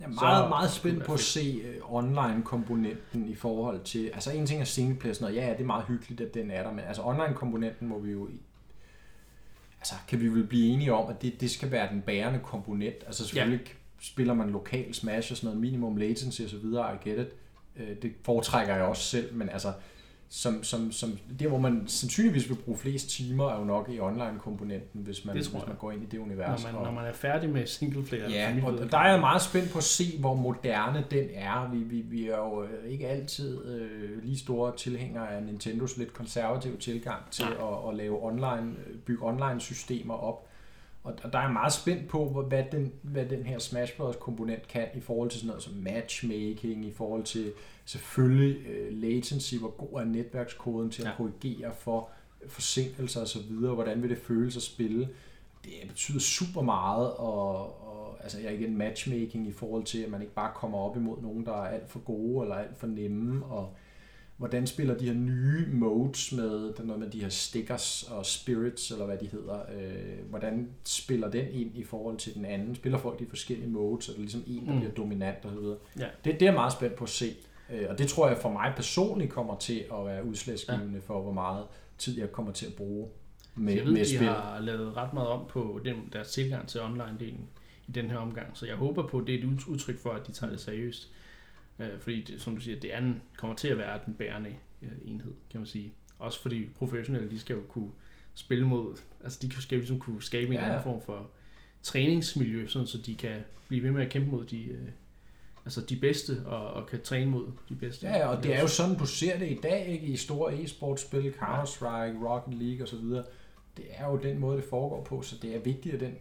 [0.00, 4.10] Jeg er meget, Så- meget spændt på at se øh, online-komponenten i forhold til...
[4.14, 5.36] Altså en ting er singleplayer, sådan noget.
[5.42, 8.10] Ja, ja, det er meget hyggeligt, at den er der, men altså online-komponenten må vi
[8.10, 8.28] jo...
[9.80, 12.94] Altså kan vi vel blive enige om, at det, det skal være den bærende komponent.
[13.06, 13.72] Altså selvfølgelig ja.
[14.00, 17.32] spiller man lokal Smash og sådan noget, minimum latency og så videre, I get it.
[17.76, 19.72] Øh, Det foretrækker jeg også selv, men altså
[20.30, 24.00] som, som, som det, hvor man sandsynligvis vil bruge flest timer, er jo nok i
[24.00, 26.64] online-komponenten, hvis man, hvis man går ind i det når univers.
[26.64, 28.30] man, og- når man er færdig med single player.
[28.30, 31.70] Ja, familie- og der er jeg meget spændt på at se, hvor moderne den er.
[31.72, 36.12] Vi, vi, vi er jo øh, ikke altid øh, lige store tilhængere af Nintendos lidt
[36.12, 38.74] konservative tilgang til at, at lave online,
[39.06, 40.47] bygge online-systemer op.
[41.02, 44.16] Og, og der er jeg meget spændt på, hvad den, hvad den her Smash Bros.
[44.16, 47.52] komponent kan i forhold til sådan noget som matchmaking, i forhold til
[47.84, 51.14] selvfølgelig øh, latency, hvor god er netværkskoden til at Ja.
[51.16, 52.08] korrigere for
[52.48, 55.08] forsinkelser osv., hvordan vil det føles at spille
[55.64, 57.54] det betyder super meget, og,
[57.88, 60.96] og altså jeg er igen matchmaking i forhold til, at man ikke bare kommer op
[60.96, 63.74] imod nogen, der er alt for gode eller alt for nemme, og
[64.38, 68.26] hvordan spiller de her nye modes med, der er noget med de her stickers og
[68.26, 72.74] spirits, eller hvad de hedder, øh, hvordan spiller den ind i forhold til den anden?
[72.74, 74.78] Spiller folk de forskellige modes, er der ligesom en, der Mm.
[74.78, 75.76] bliver dominant og så videre?
[75.98, 76.06] Ja.
[76.24, 77.34] Det, det er jeg meget spændt på at se,
[77.72, 81.00] øh, og det tror jeg for mig personligt kommer til at være udslagsgivende ja.
[81.00, 81.64] for, hvor meget
[81.98, 83.08] tid jeg kommer til at bruge
[83.56, 84.26] med, jeg ved, med de spil.
[84.28, 87.40] har lavet ret meget om på den, deres tilgang til online-delen
[87.88, 90.10] i den her omgang, så jeg håber på, at det er et ud- udtryk for,
[90.10, 91.08] at de tager det seriøst.
[91.78, 94.88] Øh, fordi, det, som du siger, det en, kommer til at være den bærende øh,
[95.04, 95.92] enhed, kan man sige.
[96.18, 97.90] Også fordi professionelle, de skal jo kunne
[98.34, 101.30] spille mod, altså de skal jo ligesom kunne skabe en Ja, anden form for
[101.82, 104.88] træningsmiljø, sådan så de kan blive ved med at kæmpe mod de, øh,
[105.64, 108.06] altså de bedste, og, og kan træne mod de bedste.
[108.06, 110.06] Ja, ja, og det er jo sådan, du ser det i dag, ikke?
[110.06, 113.04] I store e-sportspil, Counter-Strike, Rocket League osv.
[113.76, 116.14] Det er jo den måde, det foregår på, så det er vigtigt, at den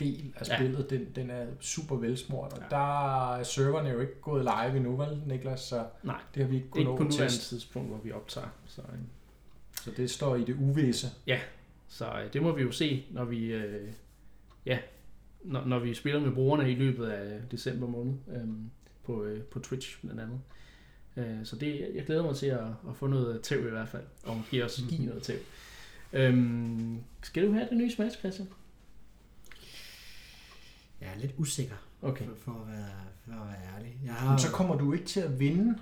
[0.00, 0.56] del af Ja.
[0.56, 2.52] spillet, den, den er super velsmurt.
[2.52, 2.76] Og Ja.
[2.76, 5.60] der er serverne jo ikke gået live endnu, vel, Niklas?
[5.60, 8.48] Så Nej, det har vi ikke kunnet på nå at nuværende tidspunkt, hvor vi optager.
[8.66, 8.98] Så, øh,
[9.84, 11.06] Så det står i det uvisse.
[11.88, 13.88] Så øh, det må vi jo se, når vi, øh,
[14.66, 14.78] ja,
[15.44, 18.48] når, når vi spiller med brugerne i løbet af december måned øh,
[19.04, 20.40] på, øh, på Twitch blandt andet.
[21.16, 24.02] Øh, så det, jeg glæder mig til at, at få noget tæv i hvert fald,
[24.24, 25.38] og måske også give noget tæv.
[26.12, 28.48] Øhm, skal du have det nye Smash, Christian?
[31.02, 32.24] Jeg er lidt usikker, Okay.
[32.24, 32.84] for, for, at, være,
[33.26, 33.96] for at være ærlig.
[34.04, 35.78] Jeg har, Men så kommer du ikke til at vinde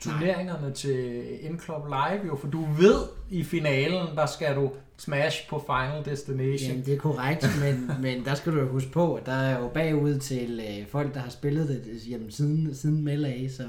[0.00, 3.00] turneringerne til N-Club Live, jo, for du ved,
[3.30, 6.68] i finalen, der skal du smash på Final Destination.
[6.70, 9.58] Jamen, det er korrekt, men, men der skal du jo huske på, at der er
[9.58, 13.62] jo bagud til øh, folk, der har spillet det jamen, siden, siden Melee, så...
[13.62, 13.68] Øh,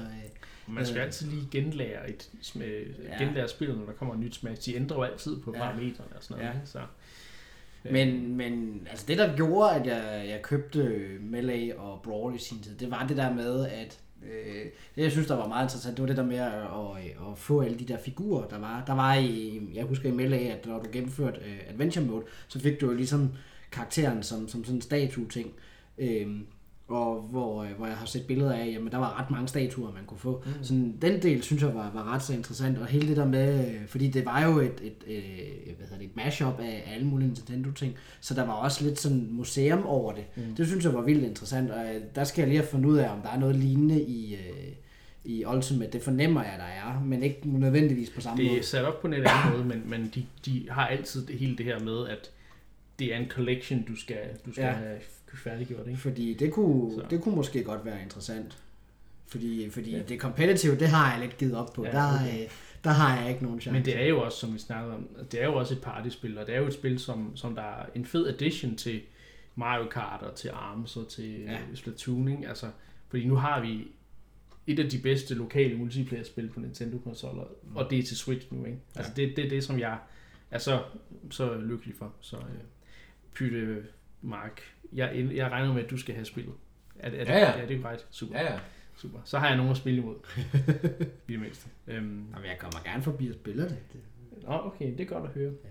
[0.74, 1.04] Man skal Øh.
[1.04, 3.24] altid lige genlære, et, sm- Ja.
[3.24, 4.66] genlære spillet, når der kommer et nyt Smash.
[4.66, 5.58] De ændrer jo altid på Ja.
[5.58, 6.54] parametrene og sådan noget.
[6.54, 6.60] Ja.
[6.64, 6.78] Så,
[7.90, 12.62] men, men altså det, der gjorde, at jeg, jeg købte Melee og Brawl i sin
[12.62, 14.64] tid, det var det der med, at øh,
[14.94, 17.38] det, jeg synes, der var meget interessant, det var det der med at, at, at
[17.38, 18.84] få alle de der figurer, der var.
[18.86, 22.60] Der var i, jeg husker i Melee, at når du gennemførte øh, Adventure Mode, så
[22.60, 23.32] fik du jo ligesom
[23.72, 25.52] karakteren som, som sådan en statue-ting.
[25.98, 26.46] Øhm,
[26.88, 29.92] og hvor, øh, hvor jeg har set billeder af, jamen der var ret mange statuer,
[29.92, 30.42] man kunne få.
[30.46, 30.64] Mm.
[30.64, 33.68] Sådan, den del synes jeg var, var ret så interessant, og hele det der med,
[33.68, 37.06] øh, fordi det var jo et, et, øh, hvad hedder det, et mashup af alle
[37.06, 40.24] mulige Nintendo-ting, så der var også lidt sådan museum over det.
[40.36, 40.54] Mm.
[40.56, 42.96] Det synes jeg var vildt interessant, og øh, der skal jeg lige have fundet ud
[42.98, 44.72] af, om der er noget lignende i, øh,
[45.24, 45.92] i Ultimate.
[45.92, 48.62] Det fornemmer jeg, der er, men ikke nødvendigvis på samme Det er måde.
[48.62, 51.66] sat op på en anden måde, men, men de, de har altid det hele det
[51.66, 52.30] her med, at
[52.98, 54.70] det er en collection, du skal, du skal ja.
[54.70, 54.98] have
[55.38, 55.86] færdiggjort.
[55.86, 56.00] Ikke?
[56.00, 57.06] Fordi det kunne, Så.
[57.10, 58.58] det kunne måske godt være interessant.
[59.26, 59.96] Fordi, fordi Ja.
[59.96, 60.02] ja.
[60.02, 61.84] det competitive, det har jeg lidt givet op på.
[61.84, 62.48] Ja, Ja, der, øh,
[62.84, 63.72] der har jeg ikke nogen chance.
[63.78, 66.38] Men det er jo også, som vi snakkede om, det er jo også et partyspil,
[66.38, 69.00] og det er jo et spil, som, som der er en fed addition til
[69.54, 71.52] Mario Kart og til ARMS og til Ja.
[71.52, 71.58] ja.
[71.74, 72.28] Splatoon.
[72.28, 72.48] Ikke?
[72.48, 72.66] Altså,
[73.08, 73.88] fordi nu har vi
[74.66, 77.76] et af de bedste lokale multiplayer-spil på Nintendo-konsoller, mm.
[77.76, 78.64] og det er til Switch nu.
[78.64, 78.78] Ikke?
[78.94, 79.98] Altså, det, det er det, som jeg
[80.50, 80.82] er så,
[81.30, 82.12] så lykkelig for.
[82.20, 82.42] Så øh,
[83.34, 83.82] Pytte
[84.22, 84.60] Mark,
[84.94, 86.54] jeg, jeg regner med, at du skal have spillet.
[86.98, 87.60] Er, er, Ja, ja.
[87.60, 87.66] ja.
[87.66, 88.06] det er korrekt.
[88.10, 88.38] Super.
[88.40, 88.58] Ja, ja.
[88.96, 89.18] Super.
[89.24, 90.16] Så har jeg nogen at spille imod.
[91.28, 91.68] I det mindste.
[91.86, 93.76] Øhm, Jamen, jeg kommer gerne forbi og spiller det.
[93.92, 94.00] det.
[94.48, 95.52] Nå, okay, det er godt at høre.
[95.64, 95.68] Ja.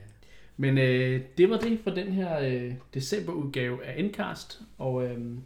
[0.58, 5.38] Men øh, det var det for den her øh, decemberudgave af Endcast, og øh,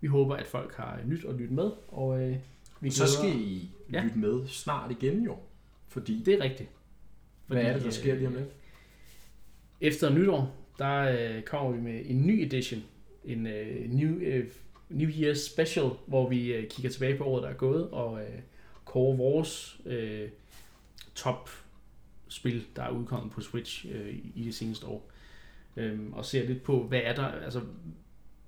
[0.00, 2.36] vi håber, at folk har nyt at lytte med, og øh,
[2.80, 4.02] vi Så glæder- skal I Ja.
[4.02, 5.36] lytte med snart igen jo.
[5.88, 6.68] Fordi, Det er rigtigt.
[7.46, 8.48] hvad er det, der øh, sker lige om lidt?
[9.80, 10.94] Efter nytår, der
[11.36, 12.82] øh, kommer vi med en ny edition.
[13.26, 14.52] En øh, new, øh,
[14.88, 18.38] New Year's Special, hvor vi øh, kigger tilbage på året, der er gået, og øh,
[18.84, 20.28] kårer vores øh,
[21.14, 21.50] top
[22.28, 25.10] spil, der er udkommet på Switch øh, i det seneste år.
[25.76, 27.60] Øhm, og ser lidt på, hvad er der, altså,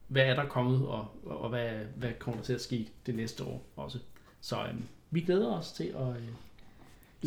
[0.09, 3.45] hvad er der kommet, og, og hvad, hvad kommer der til at ske det næste
[3.45, 3.99] år også.
[4.41, 6.29] Så øhm, vi glæder os til at øh,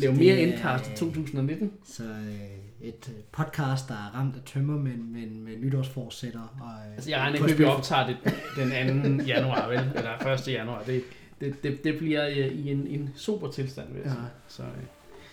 [0.00, 1.72] det mere er- indkast i 2019.
[1.84, 6.56] Så øh, et øh, podcast, der er ramt af tømmer, men, men med nytårsforsætter.
[6.60, 8.16] Og, øh, Altså, jeg regner ikke med, at vi optager det
[8.56, 9.24] den 2.
[9.24, 9.78] januar, vel?
[9.94, 10.48] Eller 1.
[10.48, 10.82] januar.
[10.86, 11.02] Det,
[11.40, 14.10] det, det, det bliver øh, i en, en super tilstand, vil jeg Ja.
[14.12, 14.22] sige.
[14.48, 14.68] Så, øh,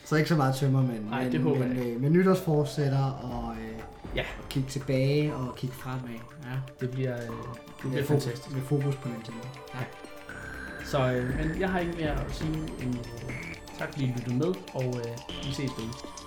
[0.05, 3.03] Så ikke så meget tømmer, men, Nej, men, det håber men jeg med, med nytårsforsætter
[3.12, 3.80] og øh,
[4.16, 4.24] Ja.
[4.43, 6.10] og kigge tilbage og kigge fremad.
[6.43, 6.57] Ja.
[6.82, 7.32] det bliver, øh, det
[7.80, 8.41] bliver Med fantastisk.
[8.43, 9.47] fokus, med fokus på Nintendo.
[9.74, 9.80] Ja.
[10.86, 12.49] Så, øh, men jeg har ikke mere at sige
[12.84, 13.48] end øh,
[13.80, 16.18] tak, fordi I lyttede med, og øh, vi ses derude.